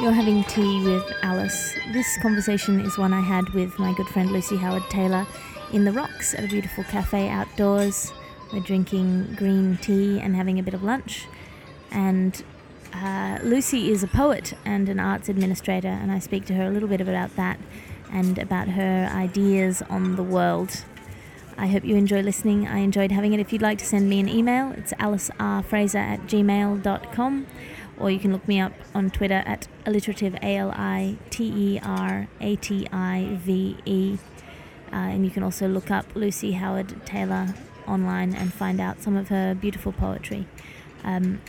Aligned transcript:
You're 0.00 0.10
having 0.10 0.42
tea 0.44 0.82
with 0.84 1.04
Alice. 1.22 1.72
This 1.92 2.18
conversation 2.18 2.80
is 2.80 2.98
one 2.98 3.12
I 3.12 3.20
had 3.20 3.48
with 3.50 3.78
my 3.78 3.94
good 3.94 4.08
friend 4.08 4.32
Lucy 4.32 4.56
Howard 4.56 4.82
Taylor 4.90 5.24
in 5.72 5.84
the 5.84 5.92
Rocks 5.92 6.34
at 6.34 6.44
a 6.44 6.48
beautiful 6.48 6.82
cafe 6.82 7.28
outdoors. 7.28 8.12
We're 8.52 8.58
drinking 8.58 9.34
green 9.36 9.76
tea 9.76 10.18
and 10.18 10.34
having 10.34 10.58
a 10.58 10.64
bit 10.64 10.74
of 10.74 10.82
lunch. 10.82 11.28
And 11.92 12.42
uh, 12.92 13.38
Lucy 13.44 13.92
is 13.92 14.02
a 14.02 14.08
poet 14.08 14.54
and 14.64 14.88
an 14.88 14.98
arts 14.98 15.28
administrator, 15.28 15.88
and 15.88 16.10
I 16.10 16.18
speak 16.18 16.44
to 16.46 16.54
her 16.54 16.64
a 16.64 16.70
little 16.70 16.88
bit 16.88 17.00
about 17.00 17.36
that 17.36 17.60
and 18.10 18.36
about 18.36 18.68
her 18.68 19.08
ideas 19.14 19.80
on 19.88 20.16
the 20.16 20.24
world. 20.24 20.84
I 21.56 21.68
hope 21.68 21.84
you 21.84 21.94
enjoy 21.94 22.20
listening. 22.20 22.66
I 22.66 22.78
enjoyed 22.78 23.12
having 23.12 23.32
it. 23.32 23.38
If 23.38 23.52
you'd 23.52 23.62
like 23.62 23.78
to 23.78 23.86
send 23.86 24.08
me 24.08 24.18
an 24.18 24.28
email, 24.28 24.72
it's 24.72 24.92
alicerfraser 24.94 25.94
at 25.94 26.20
gmail.com 26.22 27.46
or 27.98 28.10
you 28.10 28.18
can 28.18 28.32
look 28.32 28.46
me 28.48 28.60
up 28.60 28.72
on 28.94 29.10
Twitter 29.10 29.42
at 29.46 29.68
alliterative, 29.86 30.34
A 30.36 30.56
L 30.56 30.72
I 30.72 31.16
T 31.30 31.44
E 31.44 31.80
R 31.82 32.28
A 32.40 32.56
T 32.56 32.86
I 32.92 33.38
V 33.42 33.76
E. 33.84 34.18
Uh, 34.92 34.96
and 34.96 35.24
you 35.24 35.30
can 35.30 35.42
also 35.42 35.66
look 35.66 35.90
up 35.90 36.06
Lucy 36.14 36.52
Howard 36.52 37.04
Taylor 37.04 37.54
online 37.86 38.34
and 38.34 38.52
find 38.52 38.80
out 38.80 39.02
some 39.02 39.16
of 39.16 39.28
her 39.28 39.54
beautiful 39.54 39.92
poetry. 39.92 40.46
Um, 41.02 41.40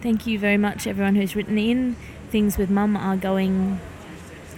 thank 0.00 0.26
you 0.26 0.38
very 0.38 0.56
much, 0.56 0.86
everyone 0.86 1.14
who's 1.14 1.36
written 1.36 1.58
in. 1.58 1.96
Things 2.30 2.56
with 2.56 2.70
Mum 2.70 2.96
are 2.96 3.16
going 3.16 3.80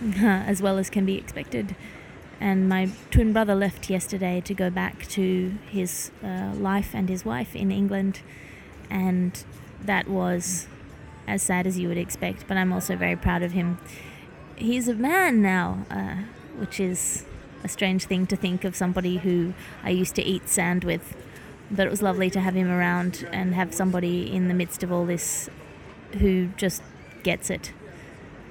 as 0.17 0.63
well 0.63 0.79
as 0.79 0.91
can 0.91 1.05
be 1.05 1.17
expected. 1.17 1.75
And 2.41 2.69
my 2.69 2.91
twin 3.11 3.33
brother 3.33 3.55
left 3.55 3.89
yesterday 3.89 4.41
to 4.43 4.55
go 4.55 4.71
back 4.71 5.07
to 5.09 5.55
his 5.71 6.11
uh, 6.23 6.53
life 6.55 6.91
and 6.95 7.09
his 7.09 7.25
wife 7.25 7.55
in 7.55 7.71
England 7.71 8.21
and 8.91 9.45
that 9.83 10.09
was 10.09 10.67
as 11.27 11.43
sad 11.43 11.67
as 11.67 11.79
you 11.79 11.89
would 11.89 11.99
expect. 11.99 12.47
But 12.47 12.57
I'm 12.57 12.73
also 12.73 12.97
very 12.97 13.17
proud 13.17 13.43
of 13.43 13.53
him. 13.53 13.79
He's 14.57 14.89
a 14.89 14.95
man 14.95 15.43
now, 15.43 15.85
uh, 15.91 16.17
which 16.57 16.79
is 16.81 17.25
a 17.63 17.69
strange 17.69 18.05
thing 18.05 18.27
to 18.27 18.37
think 18.37 18.65
of 18.65 18.77
somebody 18.77 19.19
who 19.19 19.55
I 19.83 19.91
used 19.91 20.15
to 20.17 20.23
eat 20.23 20.49
sand 20.49 20.85
with. 20.85 21.17
But 21.71 21.87
it 21.87 21.91
was 21.91 22.03
lovely 22.03 22.31
to 22.31 22.41
have 22.41 22.55
him 22.55 22.71
around 22.71 23.27
and 23.33 23.55
have 23.55 23.75
somebody 23.75 24.31
in 24.31 24.49
the 24.49 24.55
midst 24.55 24.83
of 24.83 24.93
all 24.93 25.07
this 25.07 25.49
who 26.19 26.49
just 26.57 26.83
gets 27.23 27.51
it. 27.51 27.73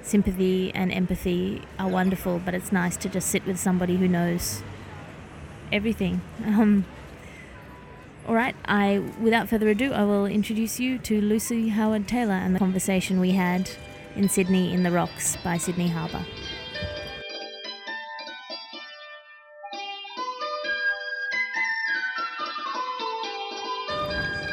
Sympathy 0.02 0.70
and 0.74 0.92
empathy 0.92 1.62
are 1.78 1.88
wonderful, 1.88 2.40
but 2.44 2.54
it's 2.54 2.72
nice 2.72 2.96
to 2.98 3.08
just 3.08 3.28
sit 3.28 3.46
with 3.46 3.58
somebody 3.58 3.96
who 3.96 4.08
knows 4.08 4.62
everything. 5.72 6.20
Um, 6.44 6.84
all 8.26 8.34
right, 8.34 8.56
I 8.64 9.02
without 9.20 9.48
further 9.48 9.68
ado, 9.68 9.92
I 9.92 10.04
will 10.04 10.26
introduce 10.26 10.80
you 10.80 10.98
to 10.98 11.20
Lucy 11.20 11.68
Howard 11.68 12.08
Taylor 12.08 12.32
and 12.32 12.54
the 12.54 12.58
conversation 12.58 13.20
we 13.20 13.32
had 13.32 13.70
in 14.16 14.28
Sydney 14.28 14.72
in 14.72 14.82
the 14.82 14.90
Rocks 14.90 15.36
by 15.36 15.58
Sydney 15.58 15.88
Harbour. 15.88 16.24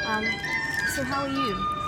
Um, 0.05 0.25
so 0.93 1.03
how 1.03 1.21
are 1.21 1.29
you? 1.29 1.81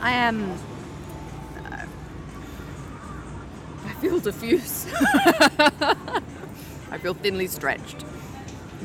I 0.00 0.12
am. 0.12 0.69
Diffuse. 4.20 4.86
I 6.90 6.98
feel 6.98 7.14
thinly 7.14 7.46
stretched, 7.46 8.04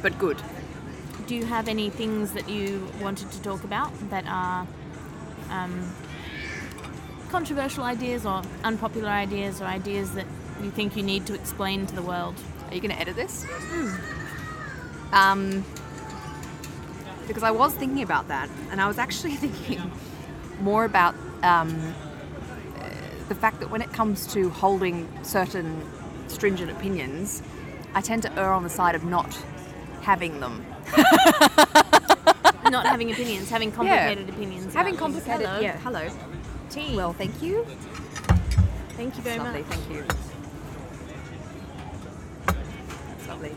but 0.02 0.18
good. 0.18 0.42
Do 1.28 1.36
you 1.36 1.46
have 1.46 1.68
any 1.68 1.90
things 1.90 2.32
that 2.34 2.48
you 2.48 2.88
wanted 3.02 3.32
to 3.32 3.42
talk 3.42 3.64
about 3.64 3.92
that 4.10 4.26
are 4.28 4.68
um, 5.50 5.94
controversial 7.30 7.84
ideas 7.84 8.26
or 8.26 8.42
unpopular 8.64 9.10
ideas 9.10 9.62
or 9.62 9.66
ideas 9.66 10.12
that 10.12 10.28
you 10.62 10.72
think 10.72 10.96
you 10.96 11.04
need 11.04 11.26
to 11.26 11.34
explain 11.34 11.86
to 11.88 11.96
the 11.96 12.02
world? 12.02 12.36
Are 12.70 12.76
you 12.76 12.82
going 12.82 12.94
to 12.94 13.00
edit 13.00 13.16
this? 13.16 13.46
Um, 15.12 15.66
because 17.28 17.44
I 17.44 17.52
was 17.52 17.74
thinking 17.74 18.04
about 18.04 18.28
that, 18.28 18.50
and 18.70 18.80
I 18.80 18.88
was 18.88 18.98
actually 18.98 19.36
thinking 19.46 19.92
more 20.62 20.86
about 20.86 21.16
um, 21.44 21.94
the 23.28 23.36
fact 23.36 23.60
that 23.60 23.70
when 23.70 23.82
it 23.82 23.92
comes 23.92 24.28
to 24.34 24.50
holding 24.50 25.08
certain 25.24 25.82
stringent 26.28 26.72
opinions, 26.72 27.42
I 27.94 28.02
tend 28.02 28.24
to 28.24 28.32
err 28.40 28.52
on 28.52 28.64
the 28.64 28.70
side 28.70 28.96
of 28.96 29.04
not 29.04 29.34
having 30.02 30.40
them. 30.40 30.66
Not 32.72 32.88
having 32.88 33.12
opinions, 33.12 33.50
having 33.52 33.72
complicated 33.72 34.28
opinions. 34.28 34.74
Having 34.74 34.98
complicated, 34.98 35.46
Hello. 35.46 35.60
yeah. 35.60 35.78
Hello. 35.82 36.10
Tea. 36.72 36.96
Well, 36.96 37.14
thank 37.14 37.40
you. 37.42 37.64
thank 38.98 39.16
you 39.16 39.22
very 39.22 39.38
lovely, 39.38 39.62
much. 39.62 39.70
thank 39.72 39.92
you. 39.92 40.04
That's 42.48 43.28
lovely. 43.28 43.52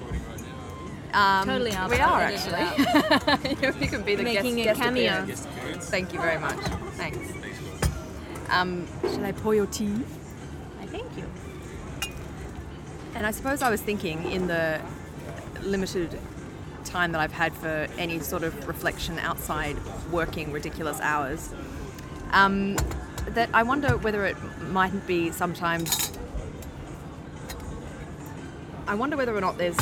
Um, 1.15 1.47
Totally 1.49 1.73
are, 1.75 1.89
We 1.89 1.97
are 2.01 2.21
actually. 2.21 3.57
you 3.83 3.89
can 3.89 4.03
be 4.03 4.15
the 4.15 4.23
Making 4.23 4.57
guest, 4.57 4.61
a 4.61 4.65
guest 4.65 4.81
cameo. 4.83 5.23
appearance. 5.23 5.47
Thank 5.89 6.13
you 6.13 6.21
very 6.21 6.39
much. 6.39 6.59
Thanks. 6.97 7.19
Um, 8.51 8.87
shall 9.03 9.25
I 9.25 9.33
pour 9.33 9.55
your 9.55 9.67
tea? 9.67 9.95
I 10.81 10.87
thank 10.87 11.17
you. 11.17 11.25
And 13.15 13.27
I 13.27 13.31
suppose 13.31 13.63
I 13.63 13.71
was 13.71 13.81
thinking 13.81 14.31
in 14.31 14.47
the 14.47 14.81
limited 15.63 16.19
time 16.85 17.13
that 17.13 17.21
I've 17.21 17.33
had 17.33 17.53
for 17.55 17.87
any 17.99 18.21
sort 18.21 18.43
of 18.43 18.67
reflection 18.67 19.19
outside 19.19 19.77
working 20.11 20.53
ridiculous 20.53 21.01
hours, 21.01 21.53
um, 22.33 22.77
that 23.29 23.51
I 23.53 23.63
wonder 23.63 23.97
whether 23.99 24.25
it 24.25 24.37
mightn't 24.71 25.07
be 25.07 25.31
sometimes. 25.31 26.13
I 28.87 28.95
wonder 28.95 29.17
whether 29.17 29.37
or 29.37 29.41
not 29.41 29.59
there's 29.59 29.77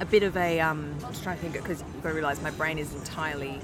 a 0.00 0.04
bit 0.04 0.24
of 0.24 0.36
a. 0.36 0.58
Um, 0.58 0.96
I'm 1.04 1.12
just 1.12 1.22
trying 1.22 1.36
to 1.36 1.42
think 1.42 1.54
because 1.54 1.80
you've 1.80 2.02
got 2.02 2.08
to 2.08 2.14
realise 2.14 2.42
my 2.42 2.50
brain 2.50 2.78
is 2.78 2.92
entirely. 2.94 3.60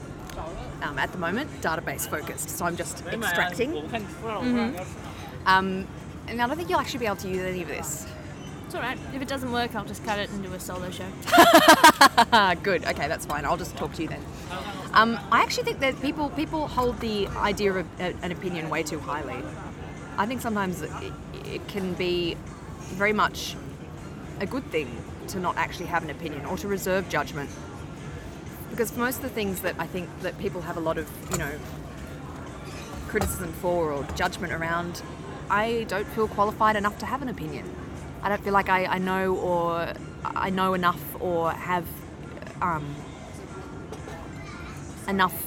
Um, 0.82 0.98
at 0.98 1.10
the 1.12 1.18
moment, 1.18 1.50
database 1.60 2.08
focused, 2.08 2.50
so 2.50 2.64
I'm 2.64 2.76
just 2.76 3.04
extracting. 3.06 3.72
Um, 5.46 5.86
and 6.28 6.40
I 6.42 6.46
don't 6.46 6.56
think 6.56 6.68
you'll 6.70 6.78
actually 6.80 7.00
be 7.00 7.06
able 7.06 7.16
to 7.16 7.28
use 7.28 7.40
any 7.42 7.62
of 7.62 7.68
this. 7.68 8.06
It's 8.66 8.74
all 8.74 8.82
right. 8.82 8.98
If 9.14 9.22
it 9.22 9.28
doesn't 9.28 9.50
work, 9.50 9.74
I'll 9.74 9.84
just 9.86 10.04
cut 10.04 10.18
it 10.18 10.28
and 10.30 10.42
do 10.42 10.52
a 10.52 10.60
solo 10.60 10.90
show. 10.90 11.06
Good. 12.62 12.84
Okay, 12.84 13.08
that's 13.08 13.24
fine. 13.24 13.46
I'll 13.46 13.56
just 13.56 13.74
talk 13.76 13.94
to 13.94 14.02
you 14.02 14.08
then. 14.08 14.20
Um, 14.92 15.18
I 15.32 15.42
actually 15.42 15.64
think 15.64 15.80
that 15.80 16.00
people 16.02 16.28
people 16.30 16.68
hold 16.68 17.00
the 17.00 17.28
idea 17.28 17.72
of 17.72 17.86
a, 17.98 18.14
an 18.22 18.30
opinion 18.30 18.68
way 18.68 18.82
too 18.82 19.00
highly. 19.00 19.42
I 20.18 20.26
think 20.26 20.42
sometimes 20.42 20.82
it, 20.82 20.90
it 21.46 21.66
can 21.68 21.94
be 21.94 22.36
very 22.90 23.14
much 23.14 23.56
a 24.40 24.46
good 24.46 24.64
thing 24.70 25.02
to 25.28 25.40
not 25.40 25.56
actually 25.56 25.86
have 25.86 26.02
an 26.04 26.10
opinion 26.10 26.44
or 26.44 26.58
to 26.58 26.68
reserve 26.68 27.08
judgment. 27.08 27.48
Because 28.70 28.96
most 28.96 29.16
of 29.16 29.22
the 29.22 29.28
things 29.28 29.60
that 29.62 29.74
I 29.78 29.86
think 29.86 30.08
that 30.20 30.38
people 30.38 30.60
have 30.62 30.76
a 30.76 30.80
lot 30.80 30.98
of, 30.98 31.08
you 31.30 31.38
know, 31.38 31.52
criticism 33.08 33.52
for 33.54 33.92
or 33.92 34.04
judgment 34.14 34.52
around, 34.52 35.02
I 35.50 35.84
don't 35.88 36.06
feel 36.08 36.28
qualified 36.28 36.76
enough 36.76 36.98
to 36.98 37.06
have 37.06 37.22
an 37.22 37.28
opinion. 37.28 37.68
I 38.22 38.28
don't 38.28 38.42
feel 38.42 38.52
like 38.52 38.68
I, 38.68 38.84
I 38.84 38.98
know 38.98 39.36
or 39.36 39.92
I 40.24 40.50
know 40.50 40.74
enough 40.74 41.00
or 41.20 41.50
have 41.52 41.86
um, 42.60 42.94
enough. 45.08 45.44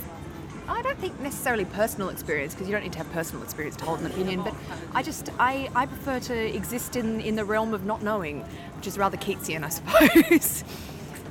I 0.67 0.81
don't 0.81 0.97
think 1.00 1.19
necessarily 1.19 1.65
personal 1.65 2.09
experience 2.09 2.53
because 2.53 2.67
you 2.67 2.74
don't 2.74 2.83
need 2.83 2.94
to 2.94 2.97
have 3.00 3.12
personal 3.12 3.44
experience 3.44 3.75
to 3.77 3.85
hold 3.85 4.00
an 4.00 4.07
opinion. 4.07 4.41
But 4.41 4.56
I 4.94 5.03
just 5.03 5.29
I, 5.38 5.69
I 5.75 5.85
prefer 5.85 6.19
to 6.21 6.56
exist 6.56 6.95
in 6.95 7.19
in 7.21 7.35
the 7.35 7.45
realm 7.45 7.74
of 7.74 7.85
not 7.85 8.01
knowing, 8.01 8.41
which 8.77 8.88
is 8.88 8.97
rather 8.97 9.17
Keatsian, 9.17 9.63
I 9.63 9.69
suppose. 9.69 10.63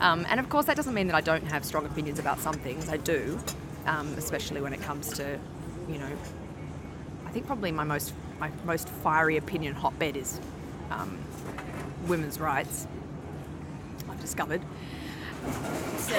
um, 0.00 0.26
and 0.28 0.40
of 0.40 0.48
course, 0.48 0.66
that 0.66 0.76
doesn't 0.76 0.94
mean 0.94 1.06
that 1.08 1.16
I 1.16 1.20
don't 1.20 1.44
have 1.44 1.64
strong 1.64 1.86
opinions 1.86 2.18
about 2.18 2.40
some 2.40 2.54
things. 2.54 2.88
I 2.88 2.96
do, 2.96 3.38
um, 3.86 4.14
especially 4.16 4.60
when 4.60 4.72
it 4.72 4.82
comes 4.82 5.12
to, 5.14 5.38
you 5.88 5.98
know, 5.98 6.10
I 7.26 7.30
think 7.30 7.46
probably 7.46 7.70
my 7.72 7.84
most 7.84 8.12
my 8.40 8.50
most 8.64 8.88
fiery 8.88 9.36
opinion 9.36 9.74
hotbed 9.74 10.16
is 10.16 10.40
um, 10.90 11.18
women's 12.06 12.40
rights. 12.40 12.86
I've 14.10 14.20
discovered. 14.20 14.62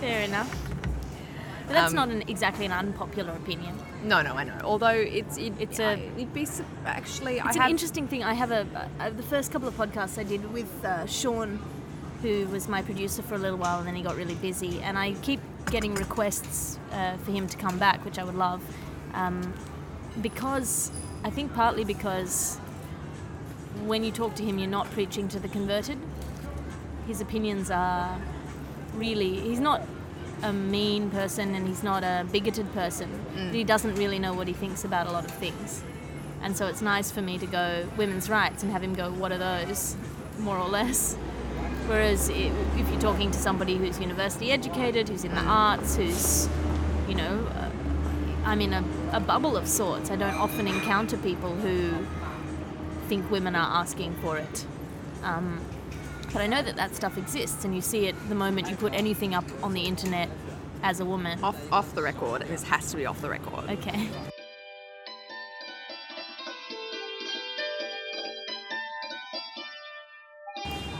Fair 0.00 0.22
enough. 0.22 0.75
But 1.66 1.72
that's 1.74 1.90
Um, 1.92 1.96
not 1.96 2.08
an, 2.10 2.22
exactly 2.28 2.64
an 2.64 2.72
unpopular 2.72 3.32
opinion. 3.32 3.74
No, 4.04 4.22
no, 4.22 4.34
I 4.34 4.44
know. 4.44 4.58
Although 4.62 4.88
it's 5.18 5.36
it, 5.36 5.52
It's 5.58 5.80
I- 5.80 5.92
a- 5.94 6.10
it'd 6.16 6.32
be 6.32 6.46
actually 6.84 7.40
I 7.40 7.46
It's 7.48 7.56
have 7.56 7.64
an 7.66 7.70
interesting 7.70 8.06
thing. 8.06 8.22
I 8.22 8.34
have 8.34 8.52
a, 8.52 8.64
uh 9.00 9.10
the 9.10 9.22
first 9.24 9.50
couple 9.52 9.66
of 9.68 9.74
podcasts 9.76 10.16
I 10.18 10.22
did 10.24 10.42
with 10.52 10.70
uh, 10.84 11.06
Sean, 11.06 11.58
who 12.22 12.46
was 12.48 12.68
my 12.68 12.82
producer 12.82 13.22
for 13.22 13.34
a 13.34 13.38
little 13.38 13.58
while, 13.58 13.78
and 13.78 13.86
then 13.88 13.96
he 13.96 14.02
got 14.02 14.16
really 14.16 14.36
busy. 14.36 14.80
And 14.82 14.96
I 14.96 15.14
keep 15.22 15.40
getting 15.70 15.94
requests 15.96 16.78
uh, 16.92 17.16
for 17.24 17.32
him 17.32 17.48
to 17.48 17.56
come 17.56 17.78
back, 17.78 18.04
which 18.04 18.18
I 18.18 18.24
would 18.24 18.36
love, 18.36 18.62
um, 19.14 19.52
because 20.22 20.92
I 21.24 21.30
think 21.30 21.52
partly 21.52 21.84
because 21.84 22.58
when 23.84 24.04
you 24.04 24.12
talk 24.12 24.34
to 24.36 24.44
him, 24.44 24.58
you're 24.58 24.70
not 24.70 24.88
preaching 24.92 25.26
to 25.28 25.40
the 25.40 25.48
converted. 25.48 25.98
His 27.08 27.20
opinions 27.20 27.70
are 27.70 28.16
really. 28.94 29.40
He's 29.40 29.60
not 29.60 29.82
a 30.42 30.52
mean 30.52 31.10
person 31.10 31.54
and 31.54 31.66
he's 31.66 31.82
not 31.82 32.04
a 32.04 32.26
bigoted 32.30 32.72
person. 32.72 33.08
But 33.34 33.54
he 33.54 33.64
doesn't 33.64 33.94
really 33.96 34.18
know 34.18 34.34
what 34.34 34.48
he 34.48 34.54
thinks 34.54 34.84
about 34.84 35.06
a 35.06 35.12
lot 35.12 35.24
of 35.24 35.30
things. 35.30 35.82
And 36.42 36.56
so 36.56 36.66
it's 36.66 36.82
nice 36.82 37.10
for 37.10 37.22
me 37.22 37.38
to 37.38 37.46
go 37.46 37.88
women's 37.96 38.28
rights 38.28 38.62
and 38.62 38.70
have 38.70 38.82
him 38.82 38.94
go, 38.94 39.10
what 39.10 39.32
are 39.32 39.38
those, 39.38 39.96
more 40.38 40.58
or 40.58 40.68
less. 40.68 41.14
Whereas 41.86 42.28
if 42.28 42.90
you're 42.90 43.00
talking 43.00 43.30
to 43.30 43.38
somebody 43.38 43.76
who's 43.76 43.98
university 43.98 44.50
educated, 44.52 45.08
who's 45.08 45.24
in 45.24 45.34
the 45.34 45.40
arts, 45.40 45.96
who's, 45.96 46.48
you 47.08 47.14
know, 47.14 47.46
uh, 47.54 47.70
I'm 48.44 48.60
in 48.60 48.72
a, 48.72 48.84
a 49.12 49.20
bubble 49.20 49.56
of 49.56 49.66
sorts. 49.66 50.10
I 50.10 50.16
don't 50.16 50.34
often 50.34 50.68
encounter 50.68 51.16
people 51.16 51.54
who 51.54 52.06
think 53.08 53.30
women 53.30 53.54
are 53.54 53.80
asking 53.80 54.14
for 54.16 54.36
it. 54.36 54.66
Um, 55.22 55.60
but 56.32 56.42
I 56.42 56.46
know 56.46 56.62
that 56.62 56.76
that 56.76 56.94
stuff 56.94 57.16
exists, 57.18 57.64
and 57.64 57.74
you 57.74 57.80
see 57.80 58.06
it 58.06 58.14
the 58.28 58.34
moment 58.34 58.68
you 58.68 58.76
put 58.76 58.94
anything 58.94 59.34
up 59.34 59.44
on 59.62 59.72
the 59.72 59.82
internet 59.82 60.28
as 60.82 61.00
a 61.00 61.04
woman. 61.04 61.42
Off, 61.42 61.72
off 61.72 61.94
the 61.94 62.02
record, 62.02 62.42
and 62.42 62.50
this 62.50 62.62
has 62.64 62.90
to 62.90 62.96
be 62.96 63.06
off 63.06 63.20
the 63.20 63.28
record. 63.30 63.68
Okay. 63.70 64.08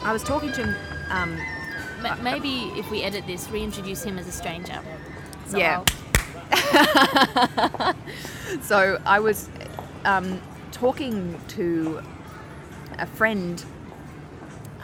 I 0.02 0.12
was 0.12 0.22
talking 0.22 0.52
to 0.52 0.64
him. 0.64 0.76
Um, 1.10 1.38
Ma- 2.02 2.16
Maybe 2.16 2.70
if 2.78 2.90
we 2.90 3.02
edit 3.02 3.26
this, 3.26 3.48
reintroduce 3.50 4.04
him 4.04 4.18
as 4.18 4.26
a 4.28 4.32
stranger. 4.32 4.80
So 5.46 5.58
Yeah. 5.58 5.84
So 8.62 9.00
I 9.04 9.18
was 9.18 9.48
um, 10.04 10.40
talking 10.70 11.38
to 11.48 12.00
a 12.98 13.06
friend 13.06 13.62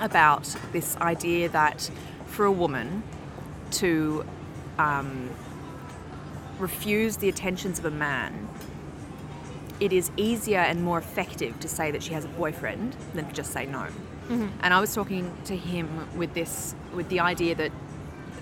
about 0.00 0.55
this 0.73 0.97
idea 0.99 1.49
that 1.50 1.91
for 2.27 2.44
a 2.44 2.53
woman 2.53 3.03
to 3.73 4.25
um, 4.79 5.31
refuse 6.59 7.19
the 7.19 7.29
attentions 7.29 7.79
of 7.79 7.85
a 7.85 7.91
man, 7.91 8.49
it 9.81 9.93
is 9.93 10.11
easier 10.17 10.61
and 10.61 10.83
more 10.83 10.99
effective 10.99 11.59
to 11.61 11.69
say 11.69 11.91
that 11.91 12.03
she 12.03 12.12
has 12.12 12.25
a 12.25 12.29
boyfriend 12.29 12.97
than 13.15 13.27
to 13.27 13.33
just 13.33 13.53
say 13.53 13.67
no. 13.67 13.87
And 14.62 14.73
I 14.73 14.81
was 14.81 14.94
talking 14.94 15.35
to 15.44 15.56
him 15.56 16.09
with 16.17 16.33
this, 16.35 16.75
with 16.95 17.09
the 17.09 17.21
idea 17.21 17.55
that 17.56 17.73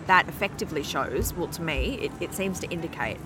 that 0.07 0.29
effectively 0.29 0.83
shows, 0.83 1.33
well, 1.35 1.49
to 1.49 1.63
me, 1.63 1.99
it, 2.01 2.13
it 2.21 2.35
seems 2.35 2.61
to 2.61 2.69
indicate 2.71 3.19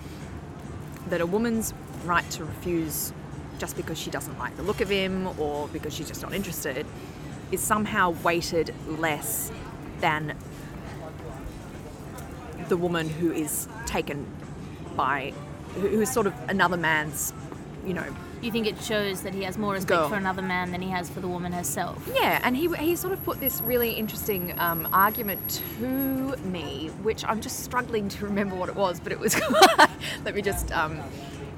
that 1.08 1.20
a 1.20 1.26
woman's 1.26 1.74
right 2.04 2.28
to 2.30 2.44
refuse 2.44 3.12
just 3.58 3.76
because 3.76 3.98
she 3.98 4.10
doesn't 4.10 4.38
like 4.38 4.56
the 4.56 4.62
look 4.62 4.80
of 4.80 4.88
him 4.88 5.28
or 5.38 5.68
because 5.68 5.92
she's 5.94 6.08
just 6.08 6.22
not 6.22 6.32
interested 6.32 6.86
is 7.54 7.60
somehow 7.60 8.10
weighted 8.10 8.74
less 8.86 9.50
than 10.00 10.36
the 12.68 12.76
woman 12.76 13.08
who 13.08 13.32
is 13.32 13.68
taken 13.86 14.26
by 14.96 15.32
who 15.74 16.00
is 16.00 16.10
sort 16.10 16.26
of 16.26 16.34
another 16.48 16.76
man's 16.76 17.32
you 17.84 17.94
know 17.94 18.04
you 18.44 18.50
think 18.50 18.66
it 18.66 18.80
shows 18.82 19.22
that 19.22 19.32
he 19.32 19.42
has 19.42 19.56
more 19.56 19.72
respect 19.72 19.88
Girl. 19.88 20.08
for 20.08 20.16
another 20.16 20.42
man 20.42 20.70
than 20.70 20.82
he 20.82 20.90
has 20.90 21.08
for 21.08 21.20
the 21.20 21.28
woman 21.28 21.50
herself? 21.50 22.06
Yeah, 22.14 22.40
and 22.44 22.54
he, 22.54 22.68
he 22.76 22.94
sort 22.94 23.14
of 23.14 23.24
put 23.24 23.40
this 23.40 23.62
really 23.62 23.92
interesting 23.92 24.54
um, 24.60 24.86
argument 24.92 25.62
to 25.78 26.36
me, 26.44 26.90
which 27.02 27.24
I'm 27.24 27.40
just 27.40 27.60
struggling 27.64 28.10
to 28.10 28.26
remember 28.26 28.54
what 28.54 28.68
it 28.68 28.76
was, 28.76 29.00
but 29.00 29.12
it 29.12 29.18
was. 29.18 29.40
let 30.26 30.34
me 30.34 30.42
just. 30.42 30.70
Um, 30.72 31.00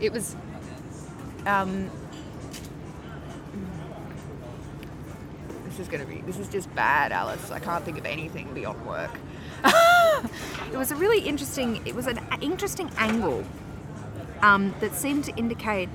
it 0.00 0.12
was. 0.12 0.36
Um, 1.44 1.90
this 5.76 5.86
is 5.86 5.92
going 5.92 6.06
to 6.06 6.10
be. 6.10 6.22
This 6.22 6.38
is 6.38 6.48
just 6.48 6.74
bad, 6.74 7.12
Alice. 7.12 7.50
I 7.50 7.58
can't 7.58 7.84
think 7.84 7.98
of 7.98 8.06
anything 8.06 8.52
beyond 8.54 8.84
work. 8.86 9.10
it 10.72 10.76
was 10.76 10.90
a 10.90 10.96
really 10.96 11.20
interesting. 11.20 11.86
It 11.86 11.94
was 11.94 12.06
an 12.06 12.18
interesting 12.40 12.90
angle 12.96 13.44
um, 14.40 14.74
that 14.80 14.94
seemed 14.94 15.24
to 15.24 15.36
indicate 15.36 15.90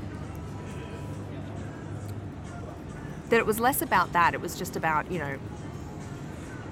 that 3.29 3.37
it 3.37 3.45
was 3.45 3.59
less 3.59 3.81
about 3.81 4.13
that. 4.13 4.35
It 4.35 4.41
was 4.41 4.55
just 4.55 4.75
about, 4.75 5.09
you 5.11 5.17
know, 5.17 5.37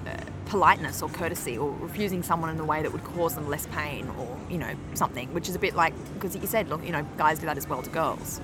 uh, 0.06 0.16
politeness 0.46 1.02
or 1.02 1.08
courtesy 1.08 1.58
or 1.58 1.70
refusing 1.80 2.22
someone 2.22 2.50
in 2.50 2.60
a 2.60 2.64
way 2.64 2.82
that 2.82 2.92
would 2.92 3.02
cause 3.02 3.34
them 3.34 3.48
less 3.48 3.66
pain 3.68 4.08
or, 4.18 4.38
you 4.48 4.58
know, 4.58 4.72
something, 4.94 5.32
which 5.34 5.48
is 5.48 5.56
a 5.56 5.58
bit 5.58 5.74
like, 5.74 5.94
because 6.14 6.36
you 6.36 6.46
said, 6.46 6.68
look, 6.68 6.84
you 6.84 6.92
know, 6.92 7.04
guys 7.16 7.40
do 7.40 7.46
that 7.46 7.56
as 7.56 7.66
well 7.66 7.82
to 7.82 7.90
girls. 7.90 8.40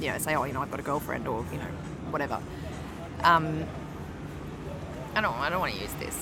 You 0.00 0.12
know, 0.12 0.18
say, 0.18 0.34
oh, 0.34 0.44
you 0.44 0.54
know, 0.54 0.62
I've 0.62 0.70
got 0.70 0.80
a 0.80 0.84
girlfriend 0.84 1.26
or, 1.26 1.44
you 1.50 1.58
know, 1.58 1.64
whatever. 2.10 2.40
Um, 3.24 3.66
I 5.18 5.20
don't, 5.20 5.34
I 5.34 5.50
don't 5.50 5.58
want 5.58 5.74
to 5.74 5.80
use 5.80 5.92
this. 5.94 6.16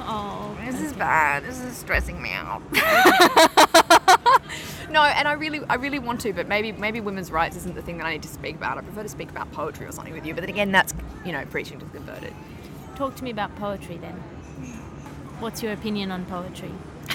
Oh, 0.00 0.58
This 0.64 0.80
is 0.80 0.92
bad. 0.94 1.44
This 1.44 1.60
is 1.60 1.76
stressing 1.76 2.20
me 2.20 2.32
out. 2.32 2.60
no, 4.90 5.04
and 5.04 5.28
I 5.28 5.34
really, 5.38 5.60
I 5.68 5.76
really 5.76 6.00
want 6.00 6.20
to, 6.22 6.32
but 6.32 6.48
maybe, 6.48 6.72
maybe 6.72 6.98
women's 6.98 7.30
rights 7.30 7.56
isn't 7.56 7.76
the 7.76 7.82
thing 7.82 7.98
that 7.98 8.06
I 8.06 8.14
need 8.14 8.24
to 8.24 8.28
speak 8.28 8.56
about. 8.56 8.78
I 8.78 8.80
prefer 8.80 9.04
to 9.04 9.08
speak 9.08 9.30
about 9.30 9.52
poetry 9.52 9.86
or 9.86 9.92
something 9.92 10.12
with 10.12 10.26
you. 10.26 10.34
But 10.34 10.40
then 10.40 10.50
again, 10.50 10.72
that's, 10.72 10.92
you 11.24 11.30
know, 11.30 11.44
preaching 11.52 11.78
to 11.78 11.84
the 11.84 11.92
converted. 11.92 12.34
talk 12.96 13.14
to 13.14 13.22
me 13.22 13.30
about 13.30 13.54
poetry 13.54 13.96
then. 13.98 14.14
What's 15.38 15.62
your 15.62 15.72
opinion 15.72 16.10
on 16.10 16.24
poetry? 16.24 16.72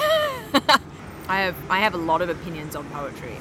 I 1.27 1.41
have, 1.41 1.57
I 1.69 1.79
have 1.79 1.94
a 1.94 1.97
lot 1.97 2.21
of 2.21 2.29
opinions 2.29 2.74
on 2.74 2.85
poetry. 2.91 3.35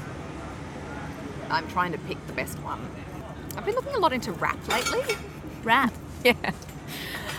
I'm 1.51 1.69
trying 1.69 1.93
to 1.93 1.99
pick 1.99 2.27
the 2.27 2.33
best 2.33 2.59
one. 2.65 2.81
I've 3.57 3.65
been 3.65 3.77
looking 3.77 3.95
a 3.95 4.01
lot 4.01 4.13
into 4.13 4.33
rap 4.33 4.59
lately. 4.67 5.15
Rap. 5.63 5.95
Yeah. 6.25 6.51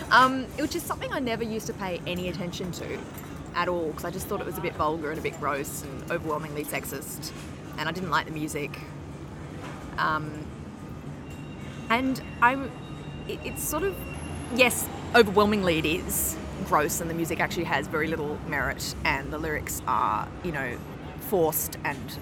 Um, 0.10 0.46
which 0.58 0.76
is 0.76 0.84
something 0.84 1.12
I 1.12 1.20
never 1.20 1.44
used 1.44 1.68
to 1.68 1.74
pay 1.74 2.02
any 2.08 2.30
attention 2.30 2.72
to 2.74 2.98
at 3.56 3.68
all 3.68 3.88
because 3.88 4.06
I 4.06 4.12
just 4.12 4.28
thought 4.28 4.40
it 4.40 4.46
was 4.46 4.58
a 4.58 4.62
bit 4.62 4.74
vulgar 4.76 5.10
and 5.10 5.20
a 5.20 5.22
bit 5.22 5.38
gross 5.40 5.84
and 5.84 6.12
overwhelmingly 6.12 6.64
sexist, 6.64 7.32
and 7.78 7.90
I 7.90 7.92
didn't 7.92 8.12
like 8.12 8.26
the 8.26 8.32
music. 8.32 8.80
Um, 9.98 10.46
and 11.90 12.22
I'm, 12.42 12.72
it, 13.28 13.40
it's 13.44 13.64
sort 13.64 13.84
of, 13.84 13.96
yes, 14.56 14.88
overwhelmingly 15.16 15.80
it 15.80 15.86
is 15.86 16.38
gross, 16.66 17.02
and 17.02 17.10
the 17.10 17.14
music 17.14 17.40
actually 17.40 17.66
has 17.66 17.88
very 17.88 18.08
little 18.08 18.38
merit, 18.48 18.96
and 19.04 19.32
the 19.32 19.38
lyrics 19.38 19.82
are, 19.88 20.28
you 20.44 20.52
know, 20.52 20.78
forced 21.20 21.78
and 21.84 22.18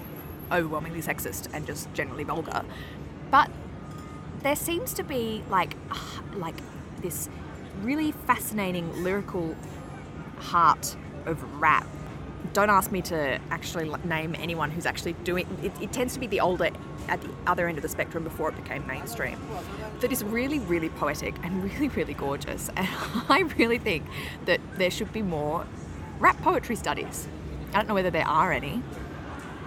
overwhelmingly 0.50 1.02
sexist 1.02 1.48
and 1.52 1.66
just 1.66 1.92
generally 1.94 2.24
vulgar. 2.24 2.64
But 3.30 3.50
there 4.42 4.56
seems 4.56 4.92
to 4.94 5.02
be 5.02 5.42
like 5.50 5.76
ah, 5.90 6.22
like 6.36 6.56
this 7.02 7.28
really 7.82 8.12
fascinating 8.12 9.02
lyrical 9.02 9.56
heart 10.38 10.96
of 11.26 11.42
rap. 11.60 11.86
Don't 12.52 12.70
ask 12.70 12.90
me 12.90 13.02
to 13.02 13.38
actually 13.50 13.92
name 14.04 14.34
anyone 14.38 14.70
who's 14.70 14.86
actually 14.86 15.12
doing 15.24 15.46
it. 15.62 15.72
It 15.80 15.92
tends 15.92 16.14
to 16.14 16.20
be 16.20 16.26
the 16.26 16.40
older 16.40 16.70
at 17.08 17.20
the 17.20 17.30
other 17.46 17.68
end 17.68 17.78
of 17.78 17.82
the 17.82 17.88
spectrum 17.88 18.24
before 18.24 18.50
it 18.50 18.56
became 18.56 18.86
mainstream. 18.86 19.38
That 20.00 20.12
is 20.12 20.24
really, 20.24 20.58
really 20.60 20.88
poetic 20.88 21.34
and 21.42 21.62
really, 21.70 21.88
really 21.88 22.14
gorgeous. 22.14 22.70
And 22.76 22.88
I 23.28 23.40
really 23.58 23.78
think 23.78 24.04
that 24.46 24.60
there 24.76 24.90
should 24.90 25.12
be 25.12 25.22
more 25.22 25.66
rap 26.18 26.40
poetry 26.42 26.76
studies. 26.76 27.28
I 27.72 27.78
don't 27.78 27.88
know 27.88 27.94
whether 27.94 28.10
there 28.10 28.26
are 28.26 28.52
any. 28.52 28.82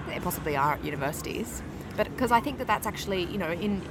There 0.07 0.19
possibly 0.21 0.55
are 0.55 0.73
at 0.73 0.83
universities, 0.83 1.61
but 1.95 2.05
because 2.05 2.31
I 2.31 2.39
think 2.39 2.57
that 2.57 2.65
that's 2.67 2.87
actually, 2.87 3.25
you 3.25 3.37
know, 3.37 3.51
in 3.51 3.81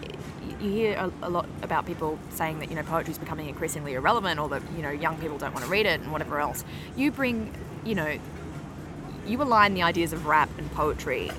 you 0.61 0.71
hear 0.71 0.95
a, 0.97 1.27
a 1.27 1.31
lot 1.31 1.47
about 1.63 1.87
people 1.87 2.19
saying 2.31 2.59
that 2.61 2.69
you 2.71 2.77
know 2.77 2.83
poetry 2.83 3.13
is 3.13 3.19
becoming 3.19 3.49
increasingly 3.49 3.95
irrelevant, 3.95 4.39
or 4.41 4.49
that 4.51 4.63
you 4.77 4.83
know 4.83 4.91
young 4.91 5.17
people 5.19 5.39
don't 5.39 5.53
want 5.53 5.65
to 5.65 5.71
read 5.71 5.87
it 5.87 6.01
and 6.01 6.11
whatever 6.13 6.41
else. 6.41 6.65
You 6.97 7.11
bring, 7.13 7.53
you 7.85 7.95
know, 7.95 8.19
you 9.27 9.41
align 9.43 9.75
the 9.75 9.83
ideas 9.83 10.13
of 10.13 10.27
rap 10.27 10.49
and 10.59 10.71
poetry 10.73 11.31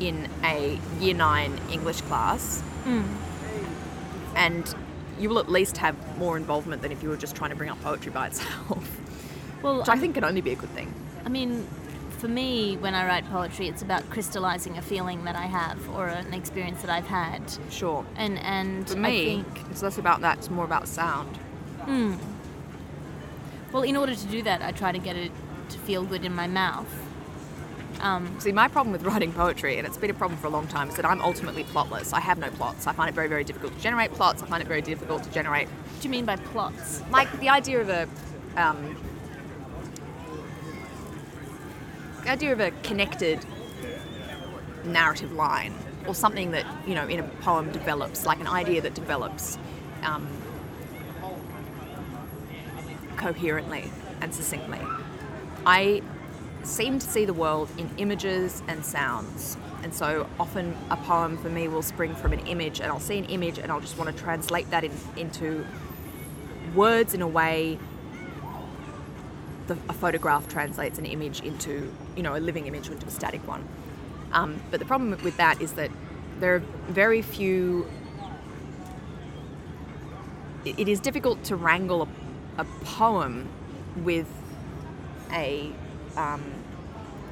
in 0.00 0.28
a 0.44 0.78
year 1.00 1.14
nine 1.14 1.58
English 1.70 2.00
class, 2.02 2.62
and 4.36 4.74
you 5.18 5.28
will 5.28 5.38
at 5.38 5.48
least 5.50 5.78
have 5.78 5.96
more 6.18 6.36
involvement 6.36 6.82
than 6.82 6.92
if 6.92 7.02
you 7.02 7.08
were 7.08 7.16
just 7.16 7.34
trying 7.34 7.50
to 7.50 7.56
bring 7.56 7.70
up 7.70 7.80
poetry 7.82 8.12
by 8.12 8.28
itself, 8.28 9.00
Well, 9.62 9.78
which 9.78 9.88
I 9.88 9.92
I'm- 9.92 10.00
think 10.00 10.14
can 10.14 10.24
only 10.24 10.40
be 10.40 10.52
a 10.52 10.56
good 10.56 10.70
thing. 10.70 10.92
I 11.24 11.28
mean, 11.28 11.66
for 12.18 12.28
me, 12.28 12.76
when 12.76 12.94
I 12.94 13.06
write 13.06 13.28
poetry, 13.30 13.68
it's 13.68 13.82
about 13.82 14.08
crystallizing 14.10 14.76
a 14.76 14.82
feeling 14.82 15.24
that 15.24 15.36
I 15.36 15.46
have 15.46 15.88
or 15.90 16.08
an 16.08 16.34
experience 16.34 16.82
that 16.82 16.90
I've 16.90 17.06
had. 17.06 17.42
Sure. 17.70 18.04
And 18.16 18.38
and 18.40 18.88
For 18.88 18.96
I 18.96 19.00
me, 19.10 19.24
think, 19.42 19.70
it's 19.70 19.82
less 19.82 19.98
about 19.98 20.20
that; 20.22 20.38
it's 20.38 20.50
more 20.50 20.64
about 20.64 20.88
sound. 20.88 21.36
Hmm. 21.84 22.16
well, 23.72 23.82
in 23.82 23.96
order 23.96 24.14
to 24.14 24.26
do 24.26 24.42
that, 24.42 24.60
I 24.62 24.72
try 24.72 24.92
to 24.92 24.98
get 24.98 25.16
it 25.16 25.32
to 25.70 25.78
feel 25.78 26.04
good 26.04 26.24
in 26.24 26.34
my 26.34 26.46
mouth. 26.46 26.92
Um, 28.00 28.38
See, 28.40 28.52
my 28.52 28.68
problem 28.68 28.92
with 28.92 29.02
writing 29.10 29.32
poetry, 29.32 29.78
and 29.78 29.86
it's 29.86 29.96
been 29.96 30.10
a 30.10 30.14
problem 30.14 30.38
for 30.38 30.48
a 30.48 30.50
long 30.50 30.66
time, 30.66 30.88
is 30.88 30.96
that 30.96 31.04
I'm 31.04 31.20
ultimately 31.20 31.64
plotless. 31.64 32.12
I 32.12 32.20
have 32.20 32.38
no 32.38 32.50
plots. 32.50 32.86
I 32.86 32.92
find 32.92 33.08
it 33.08 33.14
very, 33.14 33.28
very 33.28 33.44
difficult 33.44 33.74
to 33.74 33.80
generate 33.80 34.12
plots. 34.12 34.42
I 34.42 34.46
find 34.46 34.62
it 34.62 34.66
very 34.68 34.82
difficult 34.82 35.22
to 35.24 35.30
generate, 35.30 35.68
what 35.68 36.02
do 36.02 36.08
you 36.08 36.10
mean 36.10 36.24
by 36.24 36.36
plots? 36.36 37.02
like 37.10 37.30
the 37.40 37.48
idea 37.48 37.80
of 37.80 37.88
a, 37.88 38.08
um, 38.56 38.96
the 42.28 42.32
idea 42.32 42.52
of 42.52 42.60
a 42.60 42.70
connected 42.82 43.42
narrative 44.84 45.32
line, 45.32 45.74
or 46.06 46.14
something 46.14 46.50
that 46.50 46.66
you 46.86 46.94
know 46.94 47.06
in 47.08 47.20
a 47.20 47.22
poem 47.40 47.72
develops, 47.72 48.26
like 48.26 48.38
an 48.38 48.46
idea 48.46 48.82
that 48.82 48.92
develops 48.92 49.56
um, 50.02 50.28
coherently 53.16 53.90
and 54.20 54.34
succinctly. 54.34 54.80
I 55.64 56.02
seem 56.64 56.98
to 56.98 57.06
see 57.06 57.24
the 57.24 57.32
world 57.32 57.70
in 57.78 57.88
images 57.96 58.62
and 58.68 58.84
sounds. 58.84 59.56
And 59.82 59.94
so 59.94 60.28
often 60.38 60.76
a 60.90 60.96
poem 60.96 61.38
for 61.38 61.48
me 61.48 61.66
will 61.68 61.82
spring 61.82 62.14
from 62.14 62.34
an 62.34 62.40
image, 62.40 62.80
and 62.80 62.92
I'll 62.92 63.00
see 63.00 63.16
an 63.16 63.24
image 63.26 63.58
and 63.58 63.72
I'll 63.72 63.80
just 63.80 63.96
want 63.96 64.14
to 64.14 64.22
translate 64.22 64.68
that 64.70 64.84
in, 64.84 64.92
into 65.16 65.64
words 66.74 67.14
in 67.14 67.22
a 67.22 67.28
way 67.28 67.78
the, 69.68 69.78
a 69.88 69.92
photograph 69.92 70.48
translates 70.48 70.98
an 70.98 71.06
image 71.06 71.40
into, 71.42 71.92
you 72.16 72.22
know, 72.22 72.36
a 72.36 72.40
living 72.40 72.66
image 72.66 72.88
into 72.88 73.06
a 73.06 73.10
static 73.10 73.46
one. 73.46 73.66
Um, 74.32 74.60
but 74.70 74.80
the 74.80 74.86
problem 74.86 75.10
with 75.22 75.36
that 75.36 75.60
is 75.62 75.74
that 75.74 75.90
there 76.40 76.56
are 76.56 76.62
very 76.88 77.22
few. 77.22 77.88
It, 80.64 80.88
is 80.88 81.00
difficult 81.00 81.44
to 81.44 81.56
wrangle 81.56 82.02
a, 82.02 82.62
a 82.62 82.64
poem 82.84 83.48
with 83.96 84.28
a 85.32 85.72
um, 86.16 86.42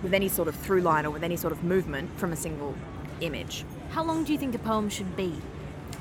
with 0.02 0.14
any 0.14 0.28
sort 0.28 0.48
of 0.48 0.54
through 0.54 0.80
line 0.80 1.04
or 1.04 1.10
with 1.10 1.24
any 1.24 1.36
sort 1.36 1.52
of 1.52 1.64
movement 1.64 2.18
from 2.18 2.32
a 2.32 2.36
single 2.36 2.74
image. 3.20 3.64
How 3.90 4.04
long 4.04 4.24
do 4.24 4.32
you 4.32 4.38
think 4.38 4.54
a 4.54 4.58
poem 4.58 4.88
should 4.88 5.16
be? 5.16 5.34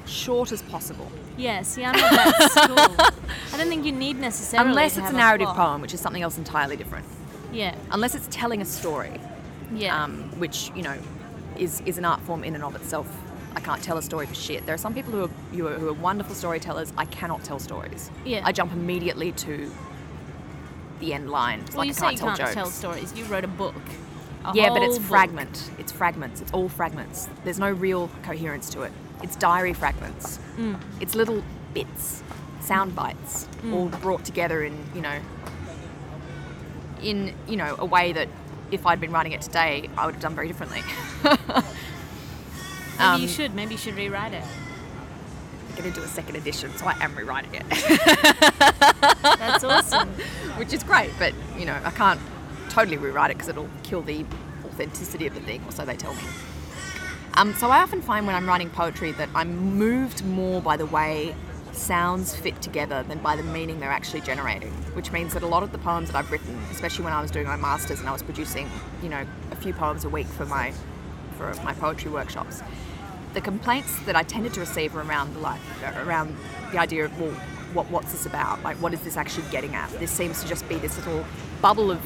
Short 0.06 0.52
as 0.52 0.62
possible. 0.64 1.12
Yeah, 1.38 1.62
see, 1.64 1.84
I'm 1.84 1.96
not 2.00 2.12
that 2.12 2.52
school. 2.52 3.14
I 3.54 3.58
don't 3.58 3.68
think 3.70 3.86
you 3.86 3.92
need 3.92 4.18
necessarily. 4.18 4.70
Unless 4.70 4.98
it's 4.98 5.10
a 5.10 5.14
narrative 5.14 5.48
plot. 5.48 5.58
poem, 5.58 5.82
which 5.82 5.94
is 5.94 6.00
something 6.00 6.22
else 6.22 6.38
entirely 6.38 6.76
different. 6.78 7.06
Yeah, 7.52 7.76
Unless 7.92 8.16
it's 8.16 8.28
telling 8.30 8.62
a 8.62 8.66
story, 8.66 9.20
yeah. 9.74 10.04
um, 10.04 10.24
which, 10.40 10.72
you 10.76 10.84
know, 10.84 10.98
is, 11.58 11.82
is 11.86 11.98
an 11.98 12.06
art 12.06 12.20
form 12.22 12.44
in 12.44 12.54
and 12.56 12.64
of 12.64 12.76
itself. 12.76 13.08
I 13.56 13.62
can't 13.62 13.82
tell 13.82 13.98
a 13.98 14.02
story 14.02 14.26
for 14.26 14.36
shit. 14.36 14.66
There 14.66 14.76
are 14.76 14.78
some 14.78 14.94
people 14.94 15.14
who 15.14 15.24
are, 15.24 15.28
who 15.28 15.68
are, 15.68 15.74
who 15.80 15.88
are 15.90 15.94
wonderful 15.94 16.36
storytellers. 16.36 16.92
I 16.98 17.06
cannot 17.06 17.44
tell 17.46 17.58
stories. 17.60 18.12
Yeah. 18.26 18.42
I 18.44 18.52
jump 18.52 18.74
immediately 18.74 19.32
to 19.34 19.72
the 21.00 21.14
end 21.14 21.30
line. 21.30 21.62
It's 21.62 21.72
well, 21.72 21.80
like 21.80 21.88
you 21.88 21.92
I 21.92 21.96
say 21.96 22.02
can't 22.02 22.12
you 22.14 22.18
tell 22.20 22.36
can't 22.36 22.54
tell 22.54 22.66
stories. 22.68 23.14
You 23.18 23.24
wrote 23.26 23.46
a 23.46 23.48
book. 23.50 23.76
A 24.44 24.52
Yeah, 24.54 24.70
but 24.70 24.84
it's 24.84 24.98
book. 24.98 25.08
fragment. 25.08 25.72
It's 25.80 25.92
fragments. 25.94 26.42
It's 26.42 26.52
all 26.52 26.68
fragments. 26.68 27.30
There's 27.46 27.60
no 27.60 27.72
real 27.72 28.10
coherence 28.24 28.70
to 28.72 28.82
it. 28.82 28.92
It's 29.24 29.36
diary 29.36 29.74
fragments. 29.74 30.40
Mm. 30.58 30.80
It's 31.00 31.16
little 31.16 31.44
bits, 31.74 32.24
sound 32.62 32.96
bites, 32.96 33.48
all 33.72 33.88
brought 33.88 34.24
together 34.26 34.64
in, 34.64 34.78
you 34.94 35.02
know, 35.02 35.20
in, 37.02 37.34
you 37.48 37.56
know, 37.58 37.76
a 37.80 37.86
way 37.86 38.14
that 38.14 38.28
if 38.72 38.86
I'd 38.86 39.00
been 39.02 39.12
writing 39.12 39.32
it 39.32 39.42
today, 39.42 39.90
I 39.98 40.06
would 40.06 40.16
have 40.16 40.22
done 40.22 40.36
very 40.36 40.48
differently. 40.48 40.82
Maybe 41.24 41.64
Um, 43.00 43.22
you 43.22 43.28
should. 43.28 43.54
Maybe 43.56 43.74
you 43.74 43.78
should 43.78 43.96
rewrite 43.96 44.34
it. 44.34 44.44
I'm 44.44 45.76
going 45.82 45.92
to 45.94 46.00
do 46.00 46.06
a 46.06 46.08
second 46.08 46.38
edition, 46.38 46.72
so 46.78 46.86
I 46.86 46.94
am 47.04 47.14
rewriting 47.16 47.54
it, 47.56 47.64
That's 49.22 49.64
awesome. 49.64 50.08
which 50.58 50.72
is 50.72 50.84
great, 50.84 51.12
but, 51.20 51.34
you 51.58 51.66
know, 51.66 51.78
I 51.84 51.92
can't 51.92 52.20
totally 52.70 52.96
rewrite 52.98 53.32
it 53.32 53.34
because 53.34 53.50
it'll 53.50 53.70
kill 53.84 54.02
the 54.02 54.26
authenticity 54.66 55.28
of 55.28 55.34
the 55.34 55.42
thing, 55.42 55.62
or 55.68 55.72
so 55.74 55.84
they 55.84 55.98
tell 55.98 56.14
me. 56.14 56.22
Um, 57.38 57.54
so 57.54 57.70
I 57.70 57.82
often 57.82 58.02
find 58.02 58.26
when 58.26 58.34
I'm 58.34 58.48
writing 58.48 58.70
poetry 58.70 59.12
that 59.14 59.28
I'm 59.36 59.78
moved 59.78 60.24
more 60.24 60.62
by 60.62 60.78
the 60.78 60.86
way 60.86 61.36
sounds 61.74 62.34
fit 62.34 62.62
together 62.62 63.04
than 63.04 63.20
by 63.20 63.36
the 63.36 63.44
meaning 63.44 63.82
they're 63.82 63.92
actually 63.92 64.22
generating. 64.22 64.72
Which 64.94 65.12
means 65.12 65.34
that 65.34 65.44
a 65.44 65.48
lot 65.48 65.62
of 65.62 65.74
the 65.74 65.78
poems 65.78 66.10
that 66.10 66.18
I've 66.18 66.32
written, 66.32 66.58
especially 66.72 67.04
when 67.04 67.12
I 67.12 67.22
was 67.22 67.32
doing 67.32 67.46
my 67.46 67.58
masters 67.58 68.00
and 68.00 68.08
I 68.08 68.14
was 68.14 68.24
producing, 68.24 68.70
you 69.04 69.10
know, 69.10 69.26
a 69.52 69.56
few 69.58 69.74
poems 69.74 70.06
a 70.06 70.10
week 70.10 70.28
for 70.28 70.46
my 70.46 70.72
for 71.38 71.54
my 71.66 71.74
poetry 71.74 72.10
workshops, 72.10 72.64
the 73.34 73.42
complaints 73.42 74.00
that 74.06 74.16
I 74.16 74.24
tended 74.24 74.54
to 74.54 74.62
receive 74.62 74.96
around 74.96 75.42
like 75.42 75.60
around 75.98 76.34
the 76.72 76.78
idea 76.78 77.04
of 77.04 77.20
well, 77.20 77.32
what 77.74 77.92
what's 77.92 78.14
this 78.14 78.26
about? 78.26 78.64
Like, 78.64 78.78
what 78.78 78.94
is 78.94 79.02
this 79.02 79.18
actually 79.18 79.50
getting 79.52 79.76
at? 79.76 79.90
This 80.00 80.12
seems 80.12 80.42
to 80.42 80.48
just 80.48 80.70
be 80.70 80.76
this 80.76 80.96
little 81.00 81.26
bubble 81.62 81.92
of 81.92 82.00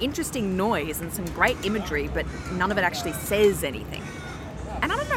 interesting 0.00 0.56
noise 0.56 1.02
and 1.02 1.12
some 1.12 1.26
great 1.26 1.62
imagery, 1.66 2.08
but 2.08 2.24
none 2.52 2.72
of 2.72 2.78
it 2.78 2.82
actually 2.82 3.12
says 3.12 3.62
anything. 3.62 4.02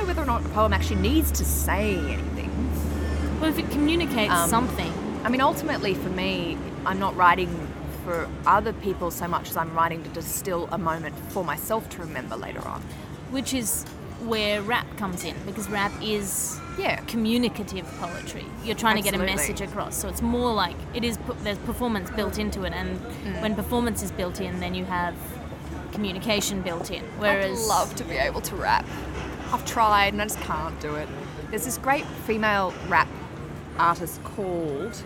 And 0.08 0.12
I 0.12 0.14
don't 0.14 0.28
know 0.28 0.34
whether 0.34 0.40
or 0.40 0.42
not 0.42 0.46
a 0.46 0.54
poem 0.54 0.74
actually 0.74 1.02
needs 1.02 1.32
to 1.32 1.46
say 1.46 1.96
anything. 1.98 2.52
well, 3.42 3.50
if 3.50 3.58
it 3.58 3.70
communicates 3.72 4.32
Um, 4.34 4.50
something, 4.50 4.94
I 5.24 5.30
mean, 5.30 5.42
ultimately, 5.42 5.94
for 5.96 6.10
me, 6.10 6.58
I'm 6.86 7.00
not 7.00 7.16
writing 7.16 7.50
for 8.04 8.30
other 8.46 8.72
people 8.72 9.10
so 9.10 9.28
much 9.28 9.50
as 9.50 9.58
I'm 9.58 9.74
writing 9.74 10.04
to 10.04 10.10
distill 10.10 10.70
a 10.72 10.78
moment 10.78 11.16
for 11.30 11.44
myself 11.44 11.90
to 11.90 12.02
remember 12.02 12.36
later 12.36 12.62
on. 12.68 12.82
which 13.32 13.54
is 13.56 13.84
where 14.26 14.62
rap 14.62 14.86
comes 14.98 15.24
in, 15.26 15.36
because 15.48 15.68
rap 15.70 15.92
is 16.02 16.58
Yeah. 16.78 16.98
communicative 17.08 17.86
poetry. 18.00 18.46
You're 18.64 18.76
trying 18.76 18.96
to 18.98 19.02
get 19.02 19.16
a 19.16 19.18
message 19.18 19.60
across, 19.62 19.96
so 19.98 20.08
it's 20.08 20.22
more 20.22 20.54
like 20.54 20.76
it 20.94 21.04
is. 21.04 21.18
There's 21.44 21.58
performance 21.58 22.12
built 22.12 22.38
into 22.38 22.64
it, 22.64 22.72
and 22.74 23.00
Mm. 23.02 23.42
when 23.42 23.56
performance 23.56 24.04
is 24.04 24.12
built 24.12 24.40
in, 24.40 24.60
then 24.60 24.76
you 24.76 24.86
have 24.86 25.16
communication 25.92 26.62
built 26.62 26.92
in. 26.92 27.04
Whereas 27.18 27.60
I'd 27.60 27.68
love 27.68 27.96
to 27.96 28.04
be 28.04 28.16
able 28.16 28.42
to 28.42 28.56
rap. 28.56 28.86
I've 29.56 29.66
tried 29.66 30.12
and 30.12 30.22
I 30.22 30.26
just 30.26 30.42
can't 30.42 30.78
do 30.82 30.96
it. 30.96 31.08
There's 31.50 31.64
this 31.64 31.78
great 31.78 32.06
female 32.28 32.74
rap 32.90 33.08
artist 33.78 34.22
called 34.26 35.02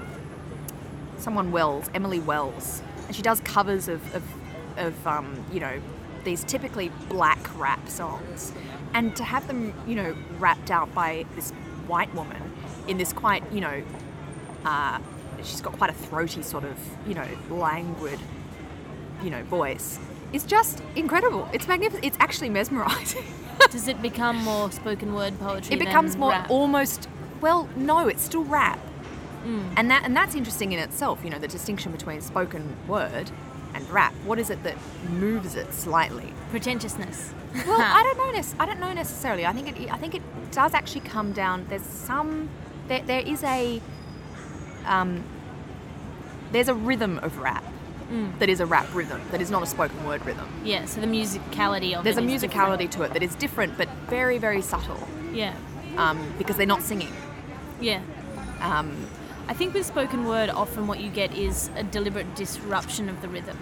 someone 1.20 1.52
Wells, 1.52 1.88
Emily 1.94 2.20
Wells, 2.20 2.82
and 3.06 3.16
she 3.16 3.22
does 3.22 3.42
covers 3.42 3.88
of, 3.88 4.02
of, 4.16 4.24
of 4.78 5.08
um, 5.08 5.46
you 5.54 5.60
know, 5.60 5.80
these 6.24 6.44
typically 6.44 6.92
black 7.10 7.38
rap 7.60 7.88
songs, 7.88 8.52
and 8.96 9.16
to 9.18 9.24
have 9.24 9.46
them, 9.46 9.72
you 9.86 9.94
know, 9.94 10.16
rapped 10.40 10.72
out 10.72 10.92
by 10.96 11.28
this 11.36 11.52
white 11.86 12.12
woman 12.16 12.42
in 12.88 12.98
this 12.98 13.14
quite, 13.14 13.44
you 13.52 13.62
know, 13.62 13.84
uh, 14.66 14.98
she's 15.44 15.62
got 15.62 15.74
quite 15.74 15.92
a 15.92 15.94
throaty 15.94 16.42
sort 16.42 16.64
of, 16.64 16.76
you 17.08 17.14
know, 17.14 17.28
languid, 17.52 18.20
you 19.22 19.30
know, 19.30 19.44
voice. 19.44 20.00
It's 20.34 20.44
just 20.44 20.82
incredible. 20.96 21.48
It's 21.54 21.68
magnificent. 21.68 22.04
It's 22.04 22.18
actually 22.20 22.50
mesmerizing. 22.50 23.26
does 23.72 23.88
it 23.88 24.02
become 24.02 24.38
more 24.38 24.72
spoken 24.72 25.14
word 25.14 25.38
poetry? 25.40 25.76
it 25.76 25.80
becomes 25.80 26.16
more 26.18 26.32
rap? 26.32 26.50
almost 26.50 27.08
well 27.42 27.70
no 27.76 28.08
it's 28.08 28.24
still 28.24 28.44
rap 28.44 28.80
and 29.78 29.90
that 29.90 30.04
and 30.04 30.16
that's 30.16 30.36
interesting 30.36 30.74
in 30.74 30.80
itself 30.80 31.24
you 31.24 31.30
know 31.30 31.40
the 31.40 31.48
distinction 31.48 31.92
between 31.92 32.22
spoken 32.22 32.76
word 32.88 33.32
and 33.74 33.90
rap 33.90 34.14
what 34.26 34.38
is 34.38 34.50
it 34.50 34.62
that 34.64 34.76
moves 35.10 35.56
it 35.56 35.74
slightly 35.74 36.34
pretentiousness. 36.52 37.34
well 37.66 37.82
i 37.82 38.04
don't 38.04 38.18
know 38.18 38.44
i 38.60 38.66
don't 38.66 38.80
know 38.80 38.94
necessarily 38.94 39.46
i 39.46 39.54
think 39.54 39.80
it 39.80 39.92
i 39.92 39.98
think 39.98 40.14
it 40.14 40.22
does 40.52 40.74
actually 40.74 41.02
come 41.02 41.32
down 41.32 41.66
there's 41.70 41.84
some 41.84 42.50
there, 42.88 43.02
there 43.04 43.22
is 43.22 43.44
a 43.44 43.82
um, 44.86 45.24
there's 46.52 46.68
a 46.68 46.74
rhythm 46.74 47.20
of 47.20 47.38
rap 47.40 47.64
that 48.40 48.50
is 48.50 48.60
a 48.60 48.66
rap 48.66 48.88
rhythm 48.94 49.22
that 49.32 49.42
is 49.42 49.52
not 49.52 49.62
a 49.62 49.66
spoken 49.66 50.06
word 50.06 50.26
rhythm 50.26 50.48
Yeah, 50.64 50.86
so 50.86 51.00
the 51.00 51.08
musicality 51.08 51.96
of 51.96 52.04
there's 52.04 52.18
a 52.18 52.22
musicality 52.22 52.90
to 52.92 53.04
it 53.04 53.14
that 53.14 53.24
is 53.24 53.36
different 53.36 53.78
but 53.78 53.88
very 54.08 54.38
very 54.38 54.62
subtle. 54.62 55.08
Yeah, 55.32 55.54
um, 55.98 56.34
because 56.38 56.58
they're 56.58 56.66
not 56.66 56.82
singing 56.82 57.14
yeah. 57.82 58.02
um, 58.62 59.08
I 59.48 59.54
think 59.54 59.74
with 59.74 59.86
spoken 59.86 60.26
word, 60.26 60.52
often 60.52 60.86
what 60.86 61.00
you 61.00 61.10
get 61.10 61.36
is 61.36 61.72
a 61.76 61.84
deliberate 61.84 62.36
disruption 62.36 63.10
of 63.10 63.22
the 63.22 63.28
rhythm. 63.28 63.58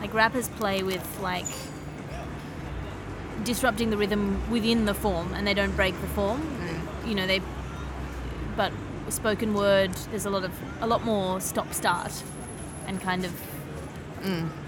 Like 0.00 0.12
rappers 0.12 0.48
play 0.48 0.82
with 0.82 1.06
like 1.20 1.46
disrupting 3.44 3.90
the 3.90 3.96
rhythm 3.96 4.50
within 4.50 4.86
the 4.86 4.94
form, 4.94 5.32
and 5.34 5.46
they 5.46 5.54
don't 5.54 5.74
break 5.76 5.98
the 6.00 6.08
form. 6.08 6.42
You 7.06 7.14
know 7.14 7.26
they, 7.26 7.40
but 8.56 8.72
spoken 9.08 9.54
word, 9.54 9.92
there's 10.10 10.24
a 10.24 10.30
lot 10.30 10.44
of 10.44 10.52
a 10.80 10.86
lot 10.86 11.04
more 11.04 11.40
stop 11.40 11.72
start, 11.74 12.12
and 12.88 13.00
kind 13.00 13.24
of 13.24 13.32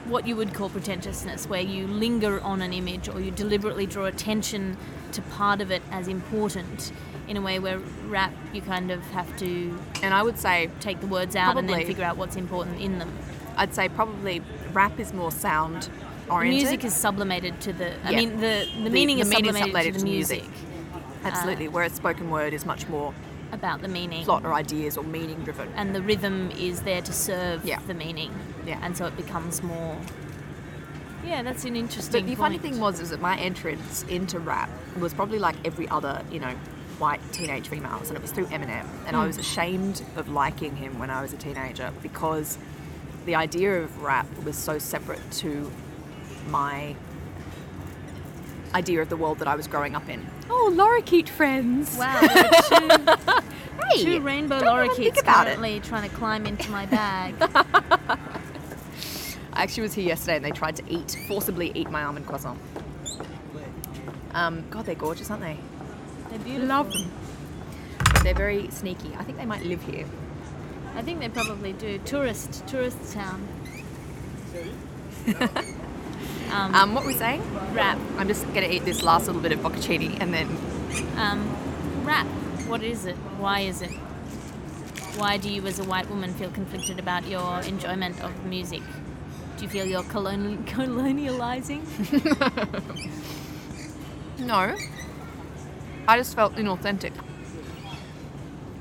what 0.07 0.27
you 0.27 0.37
would 0.37 0.55
call 0.55 0.69
pretentiousness, 0.69 1.47
where 1.49 1.61
you 1.61 1.87
linger 1.87 2.41
on 2.41 2.63
an 2.63 2.73
image 2.73 3.09
or 3.09 3.21
you 3.21 3.31
deliberately 3.31 3.87
draw 3.87 4.05
attention 4.07 4.77
to 5.13 5.23
part 5.23 5.61
of 5.61 5.71
it 5.71 5.83
as 5.91 6.09
important. 6.09 6.93
In 7.29 7.37
a 7.37 7.41
way 7.41 7.59
where 7.59 7.79
rap, 8.09 8.33
you 8.53 8.61
kind 8.61 8.91
of 8.91 9.01
have 9.13 9.37
to 9.39 9.79
and 10.03 10.13
I 10.13 10.23
would 10.23 10.39
say 10.39 10.69
take 10.81 11.01
the 11.01 11.07
words 11.07 11.37
out 11.37 11.57
and 11.57 11.69
then 11.69 11.87
figure 11.87 12.05
out 12.05 12.17
what's 12.17 12.37
important 12.37 12.81
in 12.81 12.99
them. 12.99 13.13
I'd 13.57 13.75
say 13.75 13.89
probably 13.89 14.43
rap 14.73 14.99
is 14.99 15.13
more 15.13 15.31
sound 15.31 15.89
oriented. 16.29 16.63
music 16.63 16.85
is 16.85 16.95
sublimated 16.95 17.61
to 17.63 17.73
the. 17.73 17.93
I 18.05 18.11
Yeah. 18.11 18.17
mean, 18.19 18.41
the 18.41 18.67
the, 18.77 18.83
The- 18.85 18.91
meaning 18.91 19.17
the 19.19 19.23
is 19.23 19.29
meaning 19.29 19.45
sublimated, 19.53 19.67
sublimated 19.67 19.95
to 19.95 20.01
the 20.01 20.05
music. 20.05 20.43
music, 20.43 20.59
absolutely, 21.25 21.67
uh, 21.69 21.71
whereas 21.71 21.93
spoken 21.93 22.29
word 22.31 22.53
is 22.55 22.67
much 22.67 22.89
more 22.89 23.15
about 23.53 23.83
the 23.83 23.89
meaning, 23.89 24.25
plot 24.25 24.45
or 24.45 24.55
ideas 24.55 24.97
or 24.97 25.05
meaning 25.05 25.45
driven. 25.45 25.69
and 25.77 25.95
the 25.95 26.03
rhythm 26.03 26.51
is 26.53 26.83
there 26.83 27.03
to 27.03 27.13
serve 27.13 27.65
Yeah. 27.65 27.79
the 27.87 27.95
meaning. 27.95 28.35
Yeah. 28.67 28.79
and 28.83 28.97
so 28.97 29.07
it 29.07 29.17
becomes 29.17 29.63
more. 29.63 29.97
Yeah, 31.25 31.43
that's 31.43 31.65
an 31.65 31.77
interesting. 31.77 32.25
But 32.25 32.31
the 32.31 32.35
funny 32.37 32.59
thing 32.59 32.81
was 32.81 32.99
is 32.99 33.11
that 33.11 33.21
my 33.21 33.39
entrance 33.39 34.03
into 34.05 34.39
rap 34.39 34.71
was 34.99 35.15
probably 35.15 35.39
like 35.39 35.55
every 35.65 35.89
other, 35.89 36.23
you 36.33 36.41
know, 36.41 36.55
white 36.99 37.21
teenage 37.33 37.69
females, 37.69 38.09
and 38.09 38.17
it 38.17 38.23
was 38.23 38.33
through 38.33 38.47
Eminem. 38.47 38.87
And 39.07 39.17
I 39.17 39.21
hmm. 39.21 39.29
was 39.29 39.39
ashamed 39.39 40.03
of 40.17 40.29
liking 40.29 40.77
him 40.77 40.99
when 40.99 41.11
I 41.11 41.23
was 41.23 41.33
a 41.33 41.37
teenager 41.37 41.93
because 42.03 42.59
the 43.27 43.35
idea 43.35 43.83
of 43.83 44.03
rap 44.03 44.27
was 44.45 44.57
so 44.57 44.79
separate 44.79 45.21
to 45.33 45.71
my 46.49 46.97
idea 48.75 49.03
of 49.03 49.09
the 49.09 49.17
world 49.17 49.39
that 49.39 49.49
I 49.49 49.55
was 49.55 49.67
growing 49.67 49.95
up 49.95 50.09
in. 50.09 50.27
Oh, 50.51 50.71
lorikeet 50.75 51.29
friends. 51.29 51.97
Wow, 51.97 52.21
two, 52.21 52.89
Hey, 52.89 53.97
Hey, 53.97 54.05
Two 54.05 54.21
rainbow 54.21 54.61
don't 54.61 54.89
lorikeets 54.91 54.97
think 54.97 55.19
about 55.21 55.47
it. 55.49 55.83
trying 55.83 56.09
to 56.09 56.15
climb 56.17 56.47
into 56.47 56.71
my 56.71 56.87
bag. 56.87 57.35
I 59.55 59.65
actually 59.65 59.83
was 59.83 59.93
here 59.95 60.07
yesterday 60.07 60.37
and 60.37 60.45
they 60.45 60.51
tried 60.51 60.77
to 60.77 60.83
eat, 60.89 61.17
forcibly 61.29 61.73
eat 61.75 61.91
my 61.91 62.05
almond 62.05 62.27
croissant. 62.27 62.59
Um, 64.35 64.65
God, 64.71 64.87
they're 64.87 64.95
gorgeous, 64.95 65.31
aren't 65.31 65.43
they? 65.43 65.59
They're 66.31 66.39
beautiful. 66.39 66.69
Love 66.69 66.93
them. 66.93 67.11
They're 68.23 68.35
very 68.35 68.71
sneaky. 68.71 69.13
I 69.19 69.25
think 69.25 69.37
they 69.37 69.45
might 69.45 69.65
live 69.65 69.83
here. 69.83 70.07
I 70.95 71.03
think 71.03 71.21
they 71.21 71.29
probably 71.29 71.73
do. 71.75 71.99
Tourist, 71.99 72.67
tourist 72.67 73.13
town. 73.13 73.47
um, 76.53 76.75
Um, 76.75 76.95
what 76.95 77.05
were 77.05 77.13
we 77.13 77.15
saying? 77.19 77.43
rap. 77.73 77.99
I'm 78.19 78.29
just 78.29 78.45
going 78.55 78.69
to 78.69 78.75
eat 78.75 78.85
this 78.85 79.03
last 79.03 79.27
little 79.27 79.41
bit 79.43 79.53
of 79.53 79.61
bocconcini 79.61 80.19
and 80.21 80.33
then 80.35 80.49
Um, 81.17 81.41
rap. 82.05 82.27
What 82.69 82.83
is 82.83 83.07
it? 83.07 83.17
Why 83.39 83.61
is 83.61 83.83
it? 83.83 83.91
Why 85.17 85.37
do 85.37 85.49
you, 85.51 85.67
as 85.67 85.79
a 85.79 85.85
white 85.85 86.09
woman, 86.11 86.33
feel 86.35 86.51
conflicted 86.51 86.99
about 86.99 87.27
your 87.29 87.61
enjoyment 87.61 88.21
of 88.23 88.33
music? 88.45 88.83
Do 89.57 89.65
you 89.65 89.69
feel 89.69 89.87
you're 89.87 90.03
colonial- 90.05 90.63
colonializing? 90.77 91.83
no. 94.39 94.77
I 96.09 96.17
just 96.17 96.35
felt 96.35 96.57
inauthentic. 96.57 97.13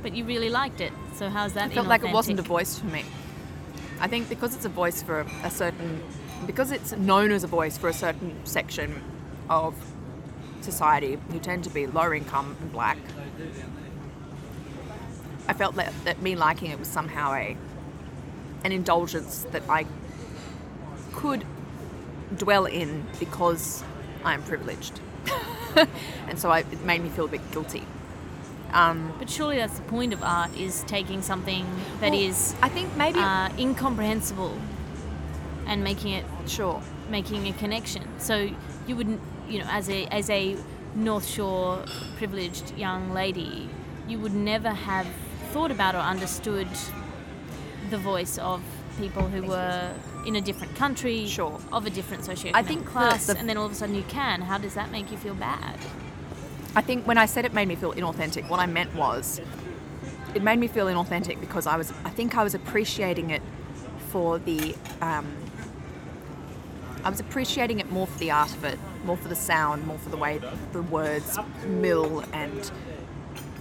But 0.01 0.15
you 0.15 0.23
really 0.25 0.49
liked 0.49 0.81
it. 0.81 0.91
So 1.15 1.29
how's 1.29 1.53
that? 1.53 1.71
I 1.71 1.73
felt 1.73 1.87
like 1.87 2.03
it 2.03 2.11
wasn't 2.11 2.39
a 2.39 2.43
voice 2.43 2.79
for 2.79 2.87
me. 2.87 3.03
I 3.99 4.07
think 4.07 4.27
because 4.29 4.55
it's 4.55 4.65
a 4.65 4.69
voice 4.69 5.03
for 5.03 5.25
a 5.43 5.51
certain, 5.51 6.01
because 6.45 6.71
it's 6.71 6.91
known 6.93 7.31
as 7.31 7.43
a 7.43 7.47
voice 7.47 7.77
for 7.77 7.89
a 7.89 7.93
certain 7.93 8.35
section 8.45 9.01
of 9.49 9.75
society 10.61 11.17
who 11.31 11.39
tend 11.39 11.63
to 11.63 11.69
be 11.69 11.87
lower 11.87 12.13
income 12.13 12.55
and 12.61 12.71
black, 12.71 12.97
I 15.47 15.53
felt 15.53 15.75
that, 15.75 15.93
that 16.05 16.21
me 16.21 16.35
liking 16.35 16.71
it 16.71 16.79
was 16.79 16.87
somehow 16.87 17.33
a 17.33 17.57
an 18.63 18.71
indulgence 18.71 19.47
that 19.51 19.63
I 19.67 19.87
could 21.13 21.43
dwell 22.37 22.65
in 22.65 23.05
because 23.19 23.83
I'm 24.23 24.43
privileged. 24.43 24.99
and 26.27 26.37
so 26.37 26.51
I, 26.51 26.59
it 26.59 26.83
made 26.83 27.01
me 27.01 27.09
feel 27.09 27.25
a 27.25 27.27
bit 27.27 27.51
guilty. 27.51 27.83
Um, 28.71 29.13
But 29.17 29.29
surely 29.29 29.57
that's 29.57 29.77
the 29.77 29.83
point 29.83 30.13
of 30.13 30.23
art: 30.23 30.55
is 30.55 30.83
taking 30.83 31.21
something 31.21 31.65
that 31.99 32.11
well, 32.11 32.21
is 32.21 32.55
I 32.61 32.69
think 32.69 32.95
maybe 32.95 33.19
uh, 33.19 33.49
incomprehensible 33.57 34.55
and 35.67 35.83
making 35.83 36.13
it 36.13 36.25
sure. 36.47 36.81
making 37.09 37.47
a 37.47 37.53
connection. 37.53 38.03
So 38.19 38.49
you 38.87 38.95
wouldn't, 38.95 39.19
you 39.49 39.59
know, 39.59 39.67
as 39.69 39.89
a 39.89 40.05
as 40.07 40.29
a 40.29 40.55
North 40.95 41.25
Shore 41.27 41.83
privileged 42.17 42.75
young 42.77 43.13
lady, 43.13 43.69
you 44.07 44.19
would 44.19 44.33
never 44.33 44.69
have 44.71 45.07
thought 45.51 45.71
about 45.71 45.95
or 45.95 45.99
understood 45.99 46.67
the 47.89 47.97
voice 47.97 48.37
of 48.37 48.61
people 48.97 49.23
who 49.23 49.43
were 49.43 49.91
in 50.25 50.35
a 50.35 50.41
different 50.41 50.75
country, 50.75 51.25
Sure. 51.27 51.59
of 51.71 51.85
a 51.85 51.89
different 51.89 52.23
socioeconomic 52.23 52.51
I 52.55 52.63
think 52.63 52.83
the- 52.85 52.91
class, 52.91 53.25
the- 53.27 53.37
and 53.37 53.49
then 53.49 53.57
all 53.57 53.65
of 53.65 53.71
a 53.71 53.75
sudden 53.75 53.95
you 53.95 54.03
can. 54.03 54.41
How 54.41 54.57
does 54.57 54.73
that 54.75 54.91
make 54.91 55.11
you 55.11 55.17
feel 55.17 55.33
bad? 55.33 55.77
I 56.75 56.81
think 56.81 57.05
when 57.07 57.17
I 57.17 57.25
said 57.25 57.43
it 57.45 57.53
made 57.53 57.67
me 57.67 57.75
feel 57.75 57.93
inauthentic, 57.93 58.47
what 58.49 58.59
I 58.59 58.65
meant 58.65 58.93
was 58.95 59.41
it 60.35 60.41
made 60.43 60.59
me 60.59 60.67
feel 60.67 60.85
inauthentic 60.87 61.39
because 61.41 61.67
I 61.67 61.75
was 61.75 61.91
I 62.05 62.09
think 62.09 62.37
I 62.37 62.43
was 62.43 62.53
appreciating 62.53 63.29
it 63.31 63.41
for 64.09 64.39
the 64.39 64.75
um, 65.01 65.25
I 67.03 67.09
was 67.09 67.19
appreciating 67.19 67.79
it 67.79 67.91
more 67.91 68.07
for 68.07 68.19
the 68.19 68.31
art 68.31 68.51
of 68.51 68.63
it, 68.63 68.79
more 69.05 69.17
for 69.17 69.27
the 69.27 69.35
sound, 69.35 69.87
more 69.87 69.97
for 69.97 70.09
the 70.09 70.17
way 70.17 70.39
the 70.71 70.81
words 70.83 71.37
mill 71.65 72.23
and 72.33 72.71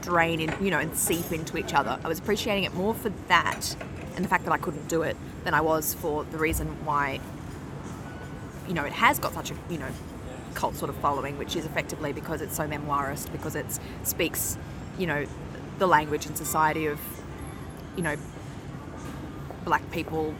drain 0.02 0.40
in, 0.40 0.54
you 0.62 0.70
know, 0.70 0.78
and 0.78 0.94
seep 0.96 1.32
into 1.32 1.56
each 1.56 1.74
other. 1.74 1.98
I 2.04 2.08
was 2.08 2.18
appreciating 2.18 2.64
it 2.64 2.74
more 2.74 2.94
for 2.94 3.10
that 3.28 3.76
and 4.16 4.24
the 4.24 4.28
fact 4.28 4.44
that 4.44 4.52
I 4.52 4.58
couldn't 4.58 4.88
do 4.88 5.02
it 5.02 5.16
than 5.44 5.54
I 5.54 5.60
was 5.60 5.94
for 5.94 6.24
the 6.24 6.38
reason 6.38 6.66
why 6.84 7.20
you 8.70 8.76
know, 8.76 8.84
it 8.84 8.92
has 8.92 9.18
got 9.18 9.34
such 9.34 9.50
a, 9.50 9.54
you 9.68 9.78
know, 9.78 9.88
cult 10.54 10.76
sort 10.76 10.90
of 10.90 10.96
following, 10.98 11.36
which 11.38 11.56
is 11.56 11.66
effectively 11.66 12.12
because 12.12 12.40
it's 12.40 12.56
so 12.56 12.68
memoirist, 12.68 13.32
because 13.32 13.56
it 13.56 13.66
speaks, 14.04 14.56
you 14.96 15.08
know, 15.08 15.26
the 15.80 15.88
language 15.88 16.26
and 16.26 16.38
society 16.38 16.86
of, 16.86 17.00
you 17.96 18.02
know, 18.04 18.14
black 19.64 19.90
people. 19.90 20.32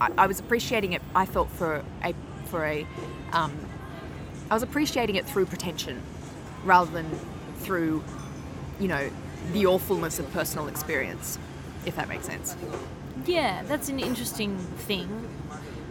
I, 0.00 0.10
I 0.18 0.26
was 0.26 0.40
appreciating 0.40 0.92
it. 0.92 1.02
I 1.14 1.26
felt 1.26 1.50
for 1.50 1.84
a 2.02 2.14
for 2.46 2.64
a, 2.64 2.86
um, 3.32 3.52
I 4.50 4.54
was 4.54 4.62
appreciating 4.62 5.16
it 5.16 5.26
through 5.26 5.46
pretension, 5.46 6.02
rather 6.64 6.90
than 6.90 7.10
through, 7.58 8.02
you 8.80 8.88
know, 8.88 9.10
the 9.52 9.66
awfulness 9.66 10.18
of 10.18 10.32
personal 10.32 10.66
experience, 10.68 11.38
if 11.84 11.96
that 11.96 12.08
makes 12.08 12.24
sense. 12.24 12.56
Yeah, 13.26 13.62
that's 13.64 13.88
an 13.88 14.00
interesting 14.00 14.56
thing. 14.56 15.28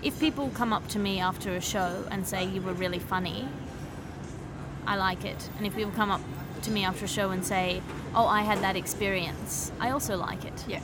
If 0.02 0.20
people 0.20 0.50
come 0.50 0.74
up 0.74 0.88
to 0.90 1.00
me 1.00 1.20
after 1.20 1.52
a 1.52 1.62
show 1.62 2.06
and 2.10 2.26
say 2.26 2.46
you 2.46 2.62
were 2.62 2.74
really 2.74 3.00
funny, 3.00 3.48
I 4.88 4.96
like 4.96 5.26
it. 5.26 5.50
And 5.58 5.68
if 5.68 5.76
people 5.76 5.92
come 5.92 6.10
up 6.10 6.22
to 6.64 6.72
me 6.72 6.84
after 6.84 7.06
a 7.06 7.08
show 7.08 7.30
and 7.32 7.46
say, 7.46 7.82
"Oh, 8.16 8.26
I 8.26 8.42
had 8.42 8.60
that 8.60 8.76
experience," 8.76 9.72
I 9.80 9.92
also 9.92 10.18
like 10.18 10.46
it. 10.46 10.66
Yeah. 10.68 10.82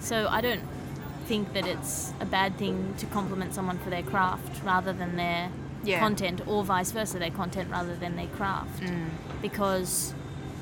So 0.00 0.28
I 0.28 0.40
don't 0.40 0.62
think 1.28 1.52
that 1.52 1.66
it's 1.66 2.12
a 2.20 2.24
bad 2.26 2.56
thing 2.56 2.94
to 2.98 3.06
compliment 3.06 3.52
someone 3.54 3.78
for 3.78 3.90
their 3.90 4.02
craft 4.02 4.62
rather 4.64 4.92
than 4.94 5.16
their 5.16 5.50
Yeah. 5.84 6.00
content, 6.00 6.40
or 6.46 6.64
vice 6.64 6.90
versa, 6.90 7.18
their 7.18 7.30
content 7.30 7.70
rather 7.70 7.94
than 7.94 8.16
their 8.16 8.26
craft, 8.38 8.80
Mm. 8.82 9.08
because 9.42 10.12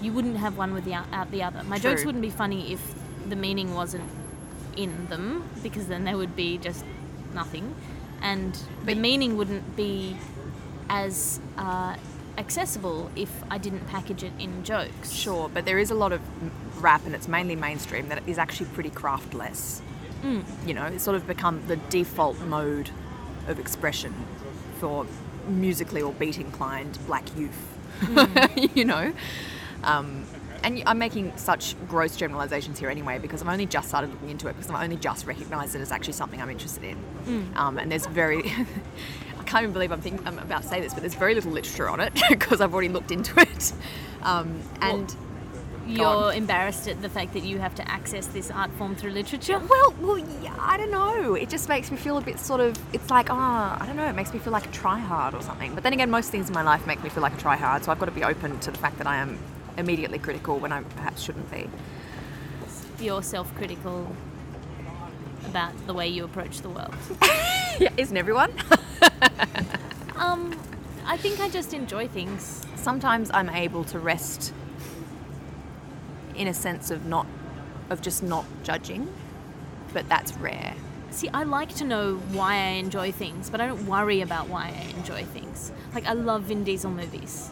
you 0.03 0.13
wouldn't 0.13 0.37
have 0.39 0.59
one 0.59 0.75
without 0.75 1.31
the 1.31 1.43
other. 1.43 1.63
My 1.63 1.79
True. 1.79 1.91
jokes 1.91 2.05
wouldn't 2.05 2.23
be 2.23 2.31
funny 2.31 2.73
if 2.73 2.81
the 3.29 3.37
meaning 3.37 3.75
wasn't 3.75 4.05
in 4.77 5.07
them, 5.09 5.45
because 5.63 5.87
then 5.87 6.05
they 6.05 6.15
would 6.15 6.35
be 6.37 6.59
just 6.59 6.85
nothing, 7.33 7.75
and 8.21 8.59
the 8.85 8.95
meaning 8.95 9.37
wouldn't 9.39 9.75
be 9.77 10.17
as 10.91 11.41
uh, 11.57 11.95
accessible 12.39 13.11
if 13.17 13.31
I 13.51 13.57
didn't 13.59 13.87
package 13.89 14.23
it 14.23 14.33
in 14.39 14.63
jokes. 14.65 15.11
Sure, 15.13 15.49
but 15.49 15.65
there 15.65 15.79
is 15.79 15.91
a 15.91 15.95
lot 15.95 16.13
of 16.13 16.21
rap, 16.83 17.07
and 17.07 17.15
it's 17.15 17.29
mainly 17.29 17.57
mainstream, 17.57 18.09
that 18.11 18.23
is 18.27 18.37
actually 18.39 18.67
pretty 18.75 18.91
craftless. 18.91 19.81
Mm. 20.27 20.45
You 20.67 20.75
know, 20.75 20.85
it's 20.87 21.05
sort 21.05 21.17
of 21.17 21.27
become 21.27 21.63
the 21.69 21.77
default 21.77 22.41
mode 22.41 22.91
of 23.47 23.61
expression 23.61 24.13
for 24.81 25.07
musically 25.47 26.03
or 26.03 26.13
beat 26.13 26.39
inclined 26.39 26.99
black 27.07 27.25
youth. 27.37 27.79
you 28.75 28.85
know? 28.85 29.13
Um, 29.85 30.27
and 30.65 30.83
I'm 30.85 30.99
making 30.99 31.37
such 31.37 31.77
gross 31.89 32.17
generalizations 32.17 32.79
here 32.81 32.91
anyway 32.91 33.19
because 33.19 33.41
I've 33.41 33.49
only 33.49 33.67
just 33.67 33.89
started 33.89 34.11
looking 34.11 34.31
into 34.31 34.49
it 34.49 34.55
because 34.55 34.69
I've 34.71 34.83
only 34.83 34.97
just 34.97 35.27
recognized 35.27 35.77
it 35.77 35.81
as 35.81 35.93
actually 35.93 36.15
something 36.15 36.43
I'm 36.43 36.51
interested 36.51 36.83
in. 36.83 36.97
Um, 37.57 37.79
and 37.79 37.91
there's 37.91 38.07
very. 38.07 38.43
I 39.39 39.45
can't 39.45 39.63
even 39.63 39.73
believe 39.73 39.93
I'm, 39.93 40.01
think, 40.01 40.27
I'm 40.27 40.41
about 40.41 40.63
to 40.63 40.69
say 40.69 40.81
this, 40.81 40.93
but 40.93 41.03
there's 41.03 41.15
very 41.15 41.37
little 41.37 41.53
literature 41.53 41.89
on 41.89 42.01
it 42.01 42.13
because 42.29 42.61
I've 42.61 42.73
already 42.73 42.89
looked 42.89 43.13
into 43.13 43.39
it. 43.41 43.73
Um, 44.23 44.61
and 44.81 45.15
You're 45.87 46.33
embarrassed 46.33 46.89
at 46.89 47.01
the 47.01 47.09
fact 47.09 47.33
that 47.35 47.45
you 47.45 47.59
have 47.59 47.75
to 47.77 47.91
access 47.91 48.27
this 48.27 48.51
art 48.51 48.71
form 48.73 48.97
through 48.97 49.13
literature. 49.13 49.59
Well, 49.59 49.95
well, 50.01 50.19
yeah, 50.19 50.55
I 50.59 50.77
don't 50.77 50.91
know. 50.91 51.35
It 51.35 51.49
just 51.49 51.69
makes 51.69 51.91
me 51.91 51.97
feel 51.97 52.19
a 52.19 52.21
bit 52.21 52.39
sort 52.39 52.61
of. 52.61 52.77
It's 52.93 53.09
like, 53.09 53.31
ah, 53.31 53.79
I 53.81 53.87
don't 53.87 53.97
know. 53.97 54.07
It 54.07 54.17
makes 54.17 54.33
me 54.33 54.39
feel 54.39 54.53
like 54.53 54.67
a 54.67 54.73
try 54.73 54.99
hard 54.99 55.35
or 55.35 55.43
something. 55.43 55.75
But 55.75 55.85
then 55.85 55.93
again, 55.93 56.11
most 56.11 56.31
things 56.31 56.49
in 56.49 56.55
my 56.55 56.63
life 56.63 56.87
make 56.87 57.03
me 57.03 57.09
feel 57.09 57.23
like 57.23 57.35
a 57.35 57.41
try 57.41 57.57
hard. 57.57 57.85
So 57.85 57.93
I've 57.93 57.99
got 58.01 58.07
to 58.07 58.13
be 58.13 58.25
open 58.25 58.59
to 58.61 58.71
the 58.71 58.79
fact 58.79 58.99
that 58.99 59.07
I 59.07 59.17
am 59.17 59.39
immediately 59.79 60.19
critical 60.19 60.59
when 60.59 60.73
I 60.73 60.83
perhaps 60.83 61.23
shouldn't 61.23 61.51
be. 61.51 61.69
You're 62.99 63.23
self-critical 63.23 64.15
about 65.45 65.87
the 65.87 65.95
way 65.95 66.09
you 66.09 66.25
approach 66.25 66.61
the 66.61 66.71
world. 66.71 66.95
Yeah, 67.79 67.91
isn't 67.99 68.17
everyone? 68.17 68.55
Um, 70.17 70.59
I 71.05 71.19
think 71.19 71.41
I 71.41 71.51
just 71.51 71.75
enjoy 71.75 72.09
things. 72.09 72.63
Sometimes 72.75 73.31
I'm 73.33 73.51
able 73.51 73.85
to 73.85 73.99
rest 73.99 74.55
in 76.37 76.49
a 76.49 76.55
sense 76.55 76.91
of 76.91 77.07
not, 77.07 77.27
of 77.91 78.01
just 78.03 78.23
not 78.23 78.45
judging, 78.63 79.13
but 79.93 80.09
that's 80.09 80.37
rare. 80.39 80.75
See, 81.11 81.29
I 81.31 81.45
like 81.45 81.75
to 81.77 81.85
know 81.85 82.17
why 82.33 82.55
I 82.55 82.69
enjoy 82.77 83.11
things, 83.11 83.49
but 83.49 83.61
I 83.61 83.67
don't 83.67 83.87
worry 83.87 84.21
about 84.21 84.49
why 84.49 84.67
I 84.67 84.99
enjoy 84.99 85.25
things. 85.25 85.73
Like 85.95 86.07
I 86.07 86.13
love 86.13 86.43
Vin 86.43 86.65
Diesel 86.65 86.91
movies. 86.91 87.51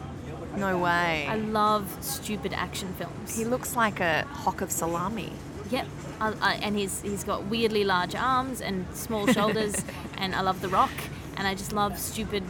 No 0.55 0.77
way. 0.77 1.25
I 1.27 1.35
love 1.35 1.97
stupid 2.01 2.53
action 2.53 2.93
films. 2.93 3.35
he 3.35 3.43
looks 3.43 3.75
like 3.75 3.99
a 3.99 4.23
hock 4.25 4.61
of 4.61 4.71
salami. 4.71 5.31
Yep. 5.71 5.87
I, 6.21 6.33
I, 6.41 6.53
and 6.55 6.77
he's 6.77 7.01
he's 7.01 7.23
got 7.23 7.45
weirdly 7.45 7.83
large 7.83 8.15
arms 8.15 8.61
and 8.61 8.85
small 8.93 9.27
shoulders, 9.27 9.75
and 10.17 10.35
I 10.35 10.41
love 10.41 10.61
The 10.61 10.69
Rock, 10.69 10.91
and 11.35 11.47
I 11.47 11.55
just 11.55 11.73
love 11.73 11.97
stupid, 11.99 12.43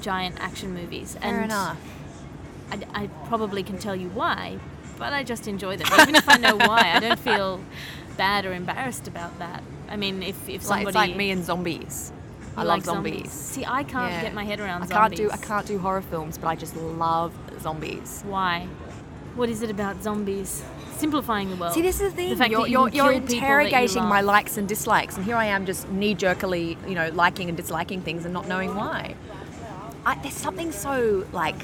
giant 0.00 0.36
action 0.40 0.72
movies. 0.72 1.16
Fair 1.20 1.34
and 1.34 1.44
enough. 1.46 1.76
I, 2.70 3.02
I 3.02 3.06
probably 3.26 3.62
can 3.62 3.78
tell 3.78 3.96
you 3.96 4.08
why, 4.10 4.58
but 5.02 5.12
I 5.12 5.22
just 5.22 5.48
enjoy 5.48 5.76
them. 5.76 5.88
Even 6.00 6.14
if 6.14 6.28
I 6.28 6.36
know 6.36 6.56
why, 6.56 6.92
I 6.94 7.00
don't 7.00 7.18
feel 7.18 7.60
bad 8.16 8.44
or 8.46 8.52
embarrassed 8.52 9.08
about 9.08 9.38
that. 9.38 9.62
I 9.88 9.96
mean, 9.96 10.22
if 10.22 10.48
if 10.48 10.56
It's 10.56 10.68
like, 10.68 10.78
somebody 10.86 10.88
it's 10.88 11.08
like 11.08 11.16
me 11.16 11.30
and 11.30 11.44
zombies. 11.44 12.12
I 12.56 12.62
love 12.64 12.68
like 12.68 12.84
zombies. 12.84 13.30
See, 13.30 13.64
I 13.64 13.82
can't 13.82 14.12
Yeah. 14.12 14.22
get 14.22 14.34
my 14.34 14.44
head 14.44 14.60
around 14.60 14.82
I 14.82 14.86
can't 14.86 15.16
zombies. 15.16 15.18
do 15.18 15.30
I 15.30 15.36
can't 15.38 15.66
do 15.66 15.78
horror 15.78 16.02
films, 16.02 16.38
but 16.38 16.48
I 16.48 16.56
just 16.56 16.76
love 16.76 17.32
zombies. 17.60 18.22
Why? 18.26 18.68
What 19.34 19.48
is 19.48 19.62
it 19.62 19.70
about 19.70 20.02
zombies? 20.02 20.62
simplifying 21.02 21.50
the 21.50 21.56
world. 21.56 21.72
See, 21.74 21.82
this 21.82 22.00
is 22.00 22.12
the 22.12 22.16
thing. 22.16 22.36
fact 22.36 22.52
you're 22.52 22.66
you 22.66 22.72
you're, 22.74 22.88
you're 22.90 23.12
that 23.20 23.28
you 23.30 23.36
interrogating 23.38 24.04
my 24.04 24.20
likes 24.20 24.56
and 24.56 24.68
dislikes, 24.68 25.16
and 25.16 25.24
here 25.24 25.34
I 25.34 25.46
am 25.46 25.66
just 25.66 25.88
knee 25.90 26.14
jerkily, 26.14 26.78
you 26.86 26.94
know, 26.94 27.08
liking 27.12 27.48
and 27.48 27.56
disliking 27.56 28.02
things 28.02 28.24
and 28.24 28.32
not 28.32 28.46
knowing 28.46 28.76
why. 28.76 29.16
I, 30.06 30.14
there's 30.22 30.34
something 30.34 30.70
so 30.70 31.26
like. 31.32 31.60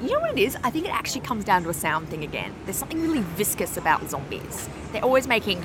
You 0.00 0.12
know 0.12 0.20
what 0.20 0.38
it 0.38 0.38
is? 0.38 0.56
I 0.62 0.70
think 0.70 0.86
it 0.86 0.94
actually 0.94 1.22
comes 1.22 1.44
down 1.44 1.62
to 1.64 1.70
a 1.70 1.74
sound 1.74 2.08
thing 2.08 2.22
again. 2.22 2.54
There's 2.64 2.76
something 2.76 3.00
really 3.00 3.22
viscous 3.22 3.76
about 3.76 4.08
zombies. 4.08 4.68
They're 4.92 5.04
always 5.04 5.26
making 5.26 5.62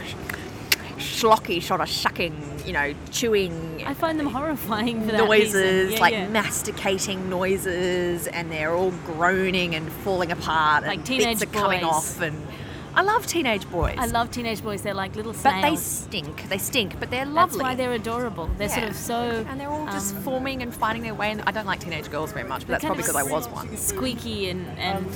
schlocky, 0.97 1.61
sort 1.61 1.81
of 1.81 1.89
shucking, 1.89 2.61
you 2.65 2.73
know, 2.73 2.93
chewing 3.11 3.83
I 3.85 3.93
find 3.93 4.19
them 4.19 4.27
horrifying 4.27 5.01
for 5.01 5.11
that 5.11 5.25
noises. 5.25 5.93
Yeah, 5.93 5.99
like 5.99 6.13
yeah. 6.13 6.27
masticating 6.29 7.29
noises, 7.29 8.27
and 8.27 8.51
they're 8.51 8.73
all 8.73 8.91
groaning 9.05 9.75
and 9.75 9.91
falling 9.91 10.31
apart, 10.31 10.85
Like 10.85 10.99
and 10.99 11.07
bits 11.07 11.43
are 11.43 11.47
coming 11.47 11.83
off. 11.83 12.21
And 12.21 12.47
I 12.95 13.01
love 13.01 13.25
teenage 13.25 13.69
boys, 13.69 13.95
I 13.97 14.05
love 14.05 14.31
teenage 14.31 14.61
boys. 14.61 14.81
They're 14.81 14.93
like 14.93 15.15
little 15.15 15.33
but 15.33 15.61
they 15.61 15.75
stink. 15.75 16.47
They 16.49 16.57
stink, 16.57 16.99
but 16.99 17.09
they're 17.09 17.25
lovely. 17.25 17.57
That's 17.57 17.63
why 17.63 17.75
they're 17.75 17.93
adorable. 17.93 18.47
They're 18.57 18.69
sort 18.69 18.89
of 18.89 18.95
so. 18.95 19.45
and 19.47 19.59
they're 19.59 19.69
all 19.69 19.85
just 19.87 20.15
um, 20.15 20.21
forming 20.23 20.61
and 20.61 20.73
finding 20.73 21.03
their 21.03 21.15
way. 21.15 21.31
And 21.31 21.41
I 21.41 21.51
don't 21.51 21.65
like 21.65 21.79
teenage 21.79 22.09
girls 22.11 22.31
very 22.31 22.47
much, 22.47 22.61
but 22.61 22.69
that's 22.69 22.85
probably 22.85 23.03
because 23.03 23.15
I 23.15 23.23
was 23.23 23.47
one. 23.49 23.75
Squeaky 23.77 24.49
and 24.49 24.67
and 24.77 25.07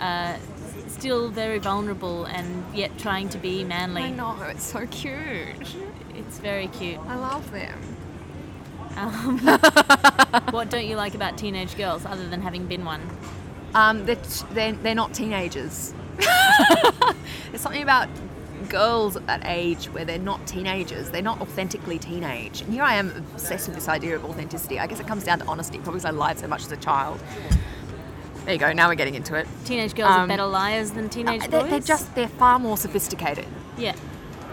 uh, 0.00 0.36
still 0.88 1.28
very 1.28 1.58
vulnerable 1.58 2.24
and 2.24 2.64
yet 2.74 2.96
trying 2.98 3.28
to 3.30 3.38
be 3.38 3.64
manly. 3.64 4.02
I 4.02 4.10
know 4.10 4.36
it's 4.42 4.64
so 4.64 4.86
cute. 4.86 5.76
It's 6.14 6.38
very 6.38 6.66
cute. 6.68 6.98
I 7.06 7.14
love 7.14 7.50
them. 7.52 7.78
Um, 8.96 9.38
what 10.50 10.70
don't 10.70 10.86
you 10.86 10.96
like 10.96 11.14
about 11.14 11.38
teenage 11.38 11.76
girls, 11.76 12.04
other 12.04 12.28
than 12.28 12.42
having 12.42 12.66
been 12.66 12.84
one? 12.84 13.00
Um, 13.74 14.04
they're, 14.06 14.16
t- 14.16 14.44
they're, 14.52 14.72
they're 14.72 14.94
not 14.94 15.14
teenagers. 15.14 15.94
There's 17.50 17.60
something 17.60 17.82
about 17.82 18.08
girls 18.68 19.16
at 19.16 19.26
that 19.26 19.42
age 19.44 19.86
where 19.86 20.04
they're 20.04 20.18
not 20.18 20.44
teenagers. 20.46 21.10
They're 21.10 21.22
not 21.22 21.40
authentically 21.40 21.98
teenage. 21.98 22.60
And 22.62 22.72
here 22.72 22.82
I 22.82 22.94
am 22.94 23.10
obsessed 23.34 23.68
with 23.68 23.76
this 23.76 23.88
idea 23.88 24.16
of 24.16 24.24
authenticity. 24.24 24.78
I 24.78 24.86
guess 24.86 25.00
it 25.00 25.06
comes 25.06 25.24
down 25.24 25.38
to 25.40 25.46
honesty, 25.46 25.78
probably 25.78 26.00
because 26.00 26.04
I 26.04 26.10
lied 26.10 26.38
so 26.38 26.48
much 26.48 26.62
as 26.64 26.72
a 26.72 26.76
child. 26.76 27.20
There 28.44 28.54
you 28.54 28.60
go. 28.60 28.72
Now 28.72 28.88
we're 28.88 28.94
getting 28.94 29.14
into 29.14 29.34
it. 29.34 29.46
Teenage 29.64 29.94
girls 29.94 30.10
are 30.10 30.20
Um, 30.22 30.28
better 30.28 30.46
liars 30.46 30.90
than 30.92 31.08
teenage 31.08 31.46
They're, 31.48 31.60
boys. 31.62 31.70
they're 31.70 31.80
just 31.80 32.14
they're 32.14 32.28
far 32.28 32.58
more 32.58 32.76
sophisticated. 32.76 33.46
yeah. 33.76 33.94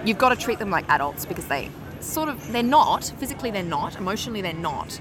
You've 0.03 0.17
got 0.19 0.29
to 0.29 0.35
treat 0.35 0.59
them 0.59 0.69
like 0.69 0.87
adults 0.89 1.25
because 1.25 1.45
they 1.47 1.71
sort 1.99 2.29
of 2.29 2.51
they're 2.51 2.61
not 2.61 3.05
physically 3.17 3.49
they're 3.49 3.63
not 3.63 3.95
emotionally 3.95 4.39
they're 4.41 4.53
not, 4.53 4.99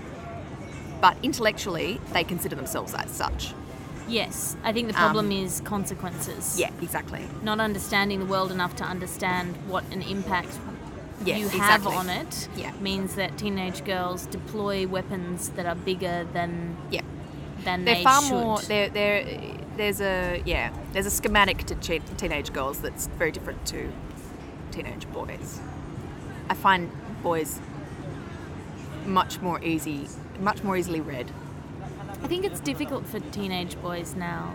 but 1.03 1.15
intellectually 1.23 2.01
they 2.15 2.25
consider 2.25 2.57
themselves 2.57 2.95
as 2.95 3.11
such. 3.11 3.53
Yes, 4.09 4.57
I 4.63 4.73
think 4.73 4.89
the 4.89 4.95
Um, 4.95 5.01
problem 5.01 5.33
is 5.33 5.61
consequences. 5.65 6.59
Yeah, 6.59 6.71
exactly. 6.83 7.23
Not 7.43 7.59
understanding 7.61 8.19
the 8.21 8.27
world 8.27 8.51
enough 8.53 8.77
to 8.77 8.85
understand 8.85 9.57
what 9.67 9.85
an 9.93 10.03
impact 10.03 10.59
Yeah, 11.25 11.37
you 11.39 11.49
have 11.49 11.83
exactly. 11.87 11.97
on 11.97 12.09
it 12.11 12.49
Yeah. 12.57 12.73
means 12.81 13.15
that 13.15 13.39
teenage 13.39 13.85
girls 13.85 14.27
deploy 14.27 14.87
weapons 14.87 15.51
that 15.57 15.65
are 15.65 15.75
bigger 15.77 16.27
than 16.35 16.77
Yeah. 16.91 17.01
than 17.65 17.85
they're 17.87 17.95
they 17.95 18.03
far 18.05 18.21
should. 18.21 18.31
more 18.33 18.59
they're, 18.59 18.91
they're 18.91 19.25
there's 19.79 20.01
a 20.03 20.43
yeah 20.45 20.71
there's 20.93 21.07
a 21.07 21.11
schematic 21.11 21.65
to 21.65 21.75
che- 21.77 22.03
teenage 22.19 22.53
girls 22.53 22.81
that's 22.81 23.07
very 23.19 23.33
different 23.33 23.65
to 23.67 23.91
teenage 24.71 25.11
boys 25.13 25.61
i 26.51 26.55
find 26.55 26.91
boys 27.23 27.59
much 29.07 29.41
more 29.41 29.63
easy 29.65 30.09
much 30.41 30.63
more 30.63 30.77
easily 30.77 31.01
read 31.01 31.31
I 32.25 32.27
think 32.27 32.47
it's 32.47 32.61
difficult 32.61 33.07
for 33.07 33.21
teenage 33.21 33.81
boys 33.83 34.15
now 34.17 34.55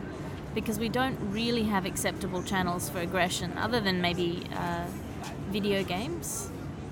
because 0.55 0.79
we 0.79 0.89
don't 0.89 1.17
really 1.31 1.63
have 1.65 1.85
acceptable 1.85 2.41
channels 2.41 2.89
for 2.89 2.97
aggression 2.99 3.55
other 3.59 3.79
than 3.79 4.01
maybe 4.01 4.43
uh, 4.55 4.85
video 5.51 5.83
games. 5.83 6.49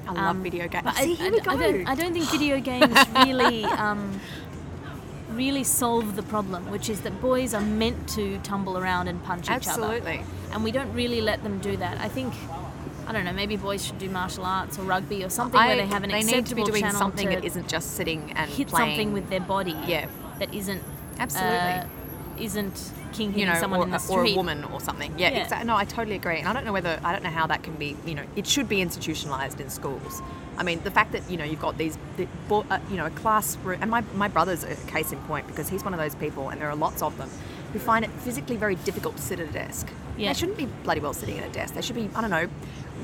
i 0.07 0.11
love 0.11 0.35
Um, 0.35 0.43
video 0.43 0.67
games 0.67 0.83
But 0.83 0.97
I, 0.99 1.03
see 1.05 1.13
I- 1.13 1.15
here 1.15 1.31
we 1.31 1.39
I 1.41 1.55
don't, 1.57 1.87
I 1.89 1.95
don't 1.95 2.13
think 2.13 2.25
video 2.29 2.59
games 2.59 2.95
really 3.25 3.65
um, 3.85 4.21
really 5.31 5.63
solve 5.63 6.15
the 6.15 6.21
problem, 6.21 6.69
which 6.69 6.89
is 6.89 7.01
that 7.01 7.19
boys 7.21 7.55
are 7.55 7.61
meant 7.83 8.07
to 8.09 8.37
tumble 8.43 8.77
around 8.77 9.07
and 9.07 9.23
punch 9.23 9.45
each 9.45 9.49
other. 9.49 9.57
absolutely 9.71 10.21
and 10.51 10.63
we 10.63 10.71
don't 10.71 10.93
really 10.93 11.21
let 11.21 11.41
them 11.41 11.57
do 11.57 11.75
that. 11.77 11.99
I 11.99 12.07
think 12.07 12.35
I 13.07 13.13
don't 13.13 13.25
know. 13.25 13.33
Maybe 13.33 13.57
boys 13.57 13.83
should 13.85 13.97
do 13.97 14.09
martial 14.09 14.45
arts 14.45 14.77
or 14.77 14.83
rugby 14.83 15.23
or 15.23 15.29
something 15.29 15.59
I- 15.59 15.67
where 15.69 15.75
they 15.77 15.87
have 15.87 16.03
an 16.03 16.11
they 16.11 16.19
acceptable 16.19 16.65
need 16.65 16.65
to 16.67 16.71
be 16.73 16.79
doing 16.81 16.91
something 16.91 17.29
that 17.29 17.43
isn't 17.43 17.67
just 17.67 17.95
sitting 17.95 18.31
and 18.33 18.47
hit 18.51 18.67
playing 18.67 18.89
something 18.91 19.13
with 19.13 19.27
their 19.31 19.39
body. 19.55 19.75
Yeah. 19.87 20.07
That 20.39 20.53
isn't 20.53 20.83
Absolutely. 21.19 21.57
uh, 21.57 21.85
isn't 22.39 22.91
kinking 23.13 23.39
you 23.39 23.45
know, 23.45 23.55
someone 23.55 23.79
or, 23.79 23.83
in 23.83 23.89
the 23.91 24.07
or 24.09 24.25
a 24.25 24.35
woman 24.35 24.63
or 24.65 24.79
something. 24.79 25.17
Yeah, 25.17 25.29
Yeah. 25.31 25.43
exactly. 25.43 25.67
No, 25.67 25.75
I 25.75 25.85
totally 25.85 26.15
agree. 26.15 26.37
And 26.37 26.47
I 26.47 26.53
don't 26.53 26.65
know 26.65 26.73
whether 26.73 26.99
I 27.03 27.11
don't 27.11 27.23
know 27.23 27.29
how 27.29 27.47
that 27.47 27.63
can 27.63 27.73
be. 27.75 27.95
You 28.05 28.15
know, 28.15 28.23
it 28.35 28.45
should 28.45 28.69
be 28.69 28.81
institutionalized 28.81 29.59
in 29.59 29.69
schools. 29.69 30.21
I 30.57 30.63
mean, 30.63 30.81
the 30.83 30.91
fact 30.91 31.11
that 31.11 31.29
you 31.29 31.37
know 31.37 31.43
you've 31.43 31.61
got 31.61 31.77
these, 31.77 31.97
the, 32.17 32.27
uh, 32.51 32.79
you 32.89 32.97
know, 32.97 33.05
a 33.05 33.11
classroom, 33.11 33.79
and 33.81 33.89
my 33.91 34.01
my 34.15 34.27
brother's 34.27 34.63
a 34.63 34.75
case 34.87 35.11
in 35.11 35.19
point 35.21 35.47
because 35.47 35.69
he's 35.69 35.83
one 35.83 35.93
of 35.93 35.99
those 35.99 36.15
people, 36.15 36.49
and 36.49 36.59
there 36.61 36.69
are 36.69 36.75
lots 36.75 37.01
of 37.01 37.17
them 37.17 37.29
who 37.73 37.79
find 37.79 38.05
it 38.05 38.11
physically 38.11 38.55
very 38.55 38.75
difficult 38.75 39.17
to 39.17 39.21
sit 39.21 39.39
at 39.39 39.49
a 39.49 39.51
desk. 39.51 39.87
Yeah. 40.17 40.29
They 40.29 40.39
shouldn't 40.39 40.57
be 40.57 40.65
bloody 40.83 40.99
well 41.01 41.13
sitting 41.13 41.37
at 41.37 41.47
a 41.47 41.51
desk. 41.51 41.73
They 41.75 41.81
should 41.81 41.95
be, 41.95 42.09
I 42.15 42.21
don't 42.21 42.29
know, 42.29 42.47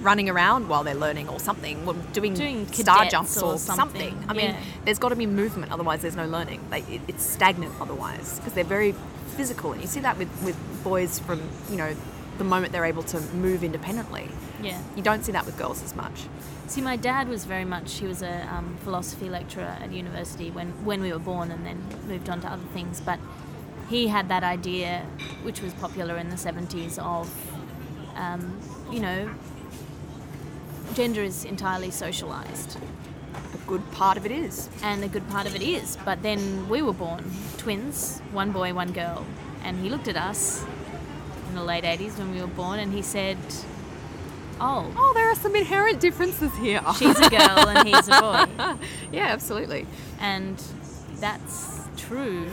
running 0.04 0.30
around 0.30 0.68
while 0.68 0.84
they're 0.84 0.94
learning 0.94 1.30
or 1.30 1.40
something, 1.40 1.88
or 1.88 1.94
doing, 2.14 2.34
Doing 2.34 2.68
star 2.68 3.06
jumps 3.06 3.42
or 3.42 3.54
or, 3.54 3.58
something, 3.58 4.24
I 4.28 4.34
mean, 4.34 4.52
yeah. 4.52 4.60
there's 4.86 5.00
got 5.00 5.10
to 5.10 5.16
be 5.16 5.26
movement, 5.26 5.72
otherwise 5.72 6.02
there's 6.02 6.16
no 6.16 6.28
learning. 6.28 6.62
They, 6.70 6.82
it, 6.82 7.02
it's 7.08 7.26
stagnant 7.26 7.74
otherwise 7.80 8.38
because 8.38 8.54
they're 8.54 8.64
very 8.64 8.94
physical, 9.36 9.72
and 9.72 9.82
you 9.82 9.88
see 9.88 10.02
that 10.02 10.18
with, 10.18 10.30
with 10.44 10.58
boys 10.84 11.20
from 11.20 11.42
you 11.70 11.78
know 11.78 11.96
the 12.38 12.44
moment 12.44 12.74
they're 12.74 12.86
able 12.86 13.04
to 13.04 13.20
move 13.36 13.64
independently. 13.64 14.28
Yeah. 14.62 14.82
You 14.96 15.04
don't 15.04 15.24
see 15.24 15.32
that 15.32 15.46
with 15.46 15.58
girls 15.58 15.84
as 15.84 15.96
much. 15.96 16.28
See, 16.68 16.82
my 16.82 16.96
dad 16.96 17.28
was 17.28 17.46
very 17.46 17.66
much. 17.66 18.00
He 18.00 18.08
was 18.08 18.22
a 18.22 18.48
um, 18.54 18.78
philosophy 18.84 19.30
lecturer 19.30 19.64
at 19.82 19.92
university 19.92 20.50
when 20.52 20.70
when 20.86 21.02
we 21.02 21.12
were 21.12 21.20
born, 21.20 21.52
and 21.52 21.66
then 21.66 21.84
moved 22.08 22.30
on 22.30 22.42
to 22.42 22.48
other 22.48 22.64
things. 22.74 23.02
But 23.02 23.20
he 23.90 24.08
had 24.08 24.30
that 24.30 24.44
idea, 24.44 25.06
which 25.44 25.62
was 25.62 25.74
popular 25.74 26.18
in 26.18 26.30
the 26.30 26.38
seventies, 26.38 26.98
of 27.00 27.30
um, 28.16 28.60
you 28.92 29.00
know, 29.00 29.30
gender 30.94 31.24
is 31.24 31.46
entirely 31.46 31.92
socialized. 31.92 32.78
A 33.54 33.58
good 33.68 33.90
part 33.92 34.18
of 34.18 34.26
it 34.26 34.32
is. 34.32 34.70
and 34.84 35.04
a 35.04 35.08
good 35.08 35.28
part 35.30 35.48
of 35.48 35.56
it 35.56 35.62
is. 35.62 35.98
But 36.06 36.22
then 36.22 36.68
we 36.70 36.82
were 36.82 36.94
born 36.94 37.24
twins, 37.58 38.20
one 38.32 38.52
boy, 38.52 38.74
one 38.74 38.92
girl, 38.92 39.26
and 39.64 39.80
he 39.82 39.90
looked 39.90 40.08
at 40.08 40.18
us 40.18 40.64
in 41.50 41.56
the 41.56 41.64
late 41.64 41.84
80s 41.84 42.18
when 42.18 42.34
we 42.34 42.42
were 42.42 42.48
born 42.48 42.80
and 42.80 42.94
he 42.94 43.02
said, 43.02 43.38
Oh, 44.60 44.92
Oh, 44.98 45.12
there 45.16 45.30
are 45.30 45.36
some 45.36 45.56
inherent 45.56 46.00
differences 46.00 46.54
here. 46.58 46.82
she's 46.98 47.20
a 47.20 47.30
girl 47.30 47.68
and 47.70 47.88
he's 47.88 48.08
a 48.08 48.20
boy. 48.20 48.46
yeah, 49.12 49.28
absolutely. 49.28 49.86
And 50.20 50.62
that's 51.20 51.82
true. 51.98 52.50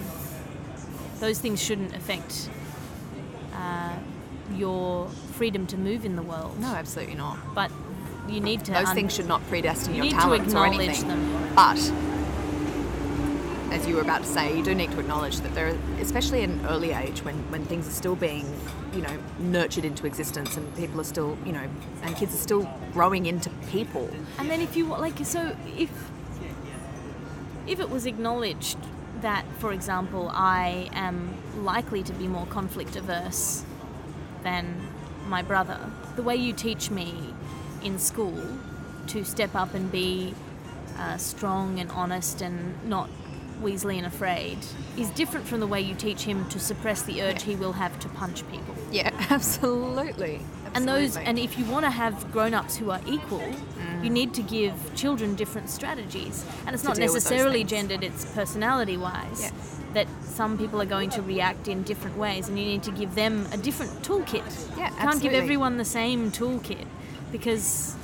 Those 1.18 1.38
things 1.38 1.62
shouldn't 1.62 1.94
affect 1.94 2.48
uh, 3.54 3.92
your 4.54 5.08
freedom 5.34 5.66
to 5.68 5.76
move 5.76 6.04
in 6.04 6.16
the 6.16 6.22
world. 6.22 6.58
No, 6.58 6.68
absolutely 6.68 7.14
not. 7.14 7.38
But 7.54 7.70
you 8.28 8.40
need 8.40 8.64
to. 8.66 8.72
Those 8.72 8.88
un- 8.88 8.94
things 8.94 9.14
should 9.14 9.26
not 9.28 9.42
predestine 9.48 9.94
you 9.94 9.96
your 9.96 10.04
need 10.04 10.11
to 10.11 10.16
talents 10.16 10.54
or 10.54 10.66
anything. 10.66 11.09
them. 11.09 11.54
But 11.54 11.92
as 13.72 13.87
you 13.87 13.94
were 13.94 14.02
about 14.02 14.22
to 14.22 14.28
say, 14.28 14.56
you 14.56 14.64
do 14.64 14.74
need 14.74 14.90
to 14.92 15.00
acknowledge 15.00 15.40
that 15.40 15.54
there, 15.54 15.68
are, 15.68 15.78
especially 16.00 16.42
in 16.42 16.50
an 16.50 16.66
early 16.66 16.92
age, 16.92 17.22
when, 17.22 17.37
when 17.50 17.64
things 17.64 17.87
are 17.87 17.92
still 17.92 18.16
being, 18.16 18.52
you 18.94 19.00
know, 19.00 19.16
nurtured 19.38 19.85
into 19.85 20.06
existence, 20.06 20.56
and 20.56 20.76
people 20.76 21.00
are 21.00 21.04
still, 21.04 21.38
you 21.46 21.52
know, 21.52 21.68
and 22.02 22.16
kids 22.16 22.35
are 22.35 22.38
still 22.38 22.68
growing 22.92 23.26
into 23.26 23.48
people. 23.70 24.11
And 24.38 24.50
then 24.50 24.61
if 24.61 24.76
you 24.76 24.87
like, 24.87 25.24
so 25.24 25.56
if 25.78 25.90
if 27.66 27.78
it 27.78 27.90
was 27.90 28.06
acknowledged 28.06 28.78
that, 29.20 29.44
for 29.59 29.72
example, 29.72 30.30
I 30.35 30.88
am 30.92 31.35
likely 31.62 32.02
to 32.02 32.12
be 32.14 32.26
more 32.26 32.46
conflict 32.46 32.96
averse 32.96 33.64
than 34.42 34.88
my 35.28 35.42
brother, 35.42 35.78
the 36.16 36.22
way 36.22 36.35
you 36.35 36.52
teach 36.52 36.90
me 36.90 37.14
in 37.82 37.98
school 37.98 38.42
to 39.08 39.24
step 39.24 39.54
up 39.54 39.74
and 39.74 39.90
be 39.90 40.34
uh, 40.98 41.16
strong 41.16 41.80
and 41.80 41.90
honest 41.90 42.42
and 42.42 42.74
not 42.84 43.08
weaselly 43.62 43.96
and 43.96 44.06
afraid 44.06 44.58
is 44.96 45.10
different 45.10 45.46
from 45.46 45.60
the 45.60 45.66
way 45.66 45.80
you 45.80 45.94
teach 45.94 46.22
him 46.22 46.48
to 46.48 46.58
suppress 46.58 47.02
the 47.02 47.22
urge 47.22 47.42
he 47.42 47.54
will 47.54 47.72
have 47.74 47.98
to 48.00 48.08
punch 48.08 48.48
people. 48.50 48.74
Yeah, 48.90 49.10
absolutely. 49.30 50.40
And 50.74 50.86
those, 50.86 51.16
and 51.16 51.38
if 51.38 51.58
you 51.58 51.64
want 51.64 51.84
to 51.84 51.90
have 51.90 52.30
grown-ups 52.30 52.76
who 52.76 52.90
are 52.90 53.00
equal, 53.06 53.42
you 54.02 54.08
need 54.08 54.32
to 54.34 54.42
give 54.42 54.72
children 54.94 55.34
different 55.34 55.68
strategies. 55.68 56.44
And 56.64 56.74
it's 56.74 56.82
To 56.82 56.90
not 56.90 56.96
deal 56.96 57.06
with 57.06 57.14
those 57.14 57.24
necessarily 57.24 57.64
gendered; 57.64 58.04
it's 58.04 58.24
personality-wise. 58.34 59.42
Yeah. 59.42 59.50
That 59.94 60.06
some 60.22 60.56
people 60.56 60.80
are 60.80 60.86
going 60.86 61.10
to 61.10 61.22
react 61.22 61.66
in 61.66 61.82
different 61.82 62.16
ways, 62.16 62.48
and 62.48 62.56
you 62.56 62.64
need 62.64 62.84
to 62.84 62.92
give 62.92 63.16
them 63.16 63.48
a 63.52 63.56
different 63.56 63.90
toolkit. 64.02 64.78
Yeah, 64.78 64.90
you 64.90 64.96
can't 64.96 65.20
give 65.20 65.32
everyone 65.32 65.76
the 65.76 65.84
same 65.84 66.30
toolkit 66.30 66.86
because 67.32 67.94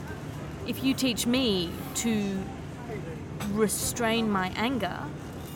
if 0.67 0.83
you 0.83 0.95
teach 0.95 1.27
me 1.27 1.71
to 1.97 2.43
restrain 3.53 4.31
my 4.31 4.53
anger, 4.57 4.99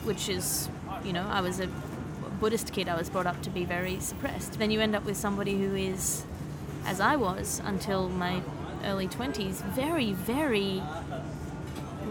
which 0.04 0.28
is, 0.28 0.68
you 1.04 1.12
know, 1.12 1.26
I 1.28 1.40
was 1.40 1.60
a 1.60 1.68
Buddhist 2.40 2.72
kid, 2.72 2.88
I 2.88 2.96
was 2.96 3.10
brought 3.10 3.26
up 3.26 3.42
to 3.42 3.50
be 3.50 3.64
very 3.64 4.00
suppressed. 4.00 4.58
Then 4.58 4.70
you 4.70 4.80
end 4.80 4.94
up 4.96 5.04
with 5.04 5.16
somebody 5.16 5.58
who 5.58 5.74
is, 5.74 6.24
as 6.86 7.00
I 7.00 7.16
was 7.16 7.60
until 7.64 8.08
my 8.08 8.40
early 8.84 9.08
20s, 9.08 9.62
very, 9.74 10.12
very 10.12 10.82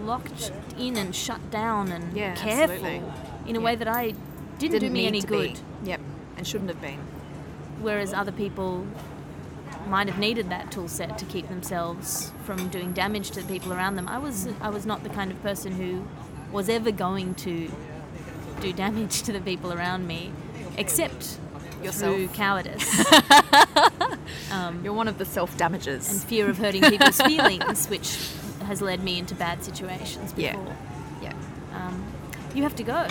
locked 0.05 0.51
in 0.77 0.95
and 0.97 1.15
shut 1.15 1.49
down 1.51 1.91
and 1.91 2.15
Yeah, 2.15 2.35
careful 2.35 2.75
absolutely. 2.75 3.01
in 3.47 3.55
a 3.55 3.59
Yeah. 3.59 3.65
way 3.65 3.75
that 3.75 3.87
I 3.87 4.13
didn't, 4.59 4.79
do 4.81 4.89
me 4.89 5.07
any 5.07 5.21
good. 5.21 5.59
Be. 5.83 5.89
Yep, 5.89 6.01
and 6.37 6.47
shouldn't 6.47 6.69
have 6.69 6.81
been. 6.81 6.99
Whereas 7.81 8.13
other 8.13 8.31
people 8.31 8.85
might 9.87 10.07
have 10.07 10.19
needed 10.19 10.49
that 10.49 10.71
tool 10.71 10.87
set 10.87 11.17
to 11.17 11.25
keep 11.25 11.47
themselves 11.49 12.31
from 12.43 12.69
doing 12.69 12.93
damage 12.93 13.31
to 13.31 13.41
the 13.41 13.47
people 13.47 13.73
around 13.73 13.95
them. 13.95 14.07
I 14.07 14.17
was 14.19 14.47
I 14.61 14.69
was 14.69 14.85
not 14.85 15.03
the 15.03 15.09
kind 15.09 15.31
of 15.31 15.41
person 15.41 15.71
who 15.73 16.05
was 16.51 16.69
ever 16.69 16.91
going 16.91 17.35
to 17.35 17.71
do 18.61 18.73
damage 18.73 19.21
to 19.23 19.31
the 19.31 19.39
people 19.41 19.71
around 19.71 20.07
me, 20.07 20.31
except 20.77 21.37
Yourself. 21.83 22.15
through 22.15 22.27
cowardice 22.29 23.05
You're 24.83 24.93
one 24.93 25.07
of 25.07 25.17
the 25.17 25.25
self 25.25 25.57
damagers 25.57 26.09
and 26.11 26.21
fear 26.21 26.49
of 26.49 26.57
hurting 26.57 26.83
people's 26.83 27.21
feelings, 27.21 27.87
which 27.87 28.29
has 28.65 28.81
led 28.81 29.03
me 29.03 29.17
into 29.19 29.35
bad 29.35 29.63
situations 29.63 30.33
Yeah. 30.35 30.55
before. 30.57 30.75
yeah. 31.21 31.33
Um, 31.73 32.03
you 32.53 32.63
have 32.63 32.75
to 32.75 32.83
go. 32.83 33.07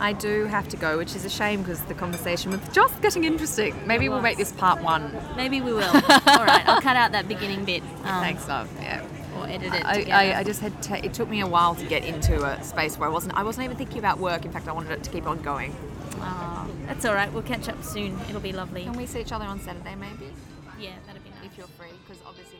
I 0.00 0.12
do 0.12 0.44
have 0.44 0.68
to 0.68 0.76
go, 0.76 0.96
which 0.98 1.14
is 1.16 1.24
a 1.24 1.30
shame 1.30 1.62
because 1.62 1.80
the 1.82 1.94
conversation 1.94 2.50
was 2.50 2.60
just 2.72 3.00
getting 3.02 3.24
interesting. 3.24 3.74
Maybe 3.86 4.08
we'll 4.08 4.20
make 4.22 4.36
this 4.38 4.52
part 4.52 4.82
one. 4.82 5.16
Maybe 5.36 5.60
we 5.60 5.72
will. 5.72 5.82
All 5.84 6.44
right, 6.44 6.66
I'll 6.68 6.80
cut 6.80 6.96
out 6.96 7.12
that 7.12 7.26
beginning 7.28 7.64
bit. 7.64 7.82
Um, 7.82 8.22
Thanks, 8.22 8.46
love. 8.48 8.70
Yeah. 8.80 9.04
Or 9.36 9.46
edit 9.46 9.72
it 9.74 9.84
I. 9.84 10.02
I, 10.10 10.38
I 10.40 10.44
just 10.44 10.60
had 10.60 10.80
to, 10.84 11.04
it 11.04 11.14
took 11.14 11.28
me 11.28 11.40
a 11.40 11.46
while 11.46 11.74
to 11.74 11.84
get 11.86 12.04
into 12.04 12.44
a 12.44 12.62
space 12.62 12.98
where 12.98 13.08
I 13.08 13.12
wasn't 13.12 13.34
I 13.36 13.42
wasn't 13.42 13.64
even 13.64 13.76
thinking 13.76 13.98
about 13.98 14.18
work. 14.18 14.44
In 14.44 14.50
fact, 14.52 14.68
I 14.68 14.72
wanted 14.72 14.92
it 14.92 15.02
to 15.04 15.10
keep 15.10 15.26
on 15.26 15.40
going. 15.42 15.74
Aw, 16.20 16.66
that's 16.86 17.04
all 17.04 17.14
right. 17.14 17.32
We'll 17.32 17.42
catch 17.42 17.68
up 17.68 17.82
soon. 17.84 18.18
It'll 18.28 18.40
be 18.40 18.52
lovely. 18.52 18.84
Can 18.84 18.94
we 18.94 19.06
see 19.06 19.20
each 19.20 19.32
other 19.32 19.44
on 19.44 19.60
Saturday, 19.60 19.94
maybe, 19.94 20.32
Yeah, 20.78 20.90
that'd 21.06 21.22
be 21.22 21.30
nice. 21.30 21.44
if 21.44 21.56
you're 21.58 21.66
free? 21.78 21.88
Because 22.06 22.20
obviously 22.26 22.58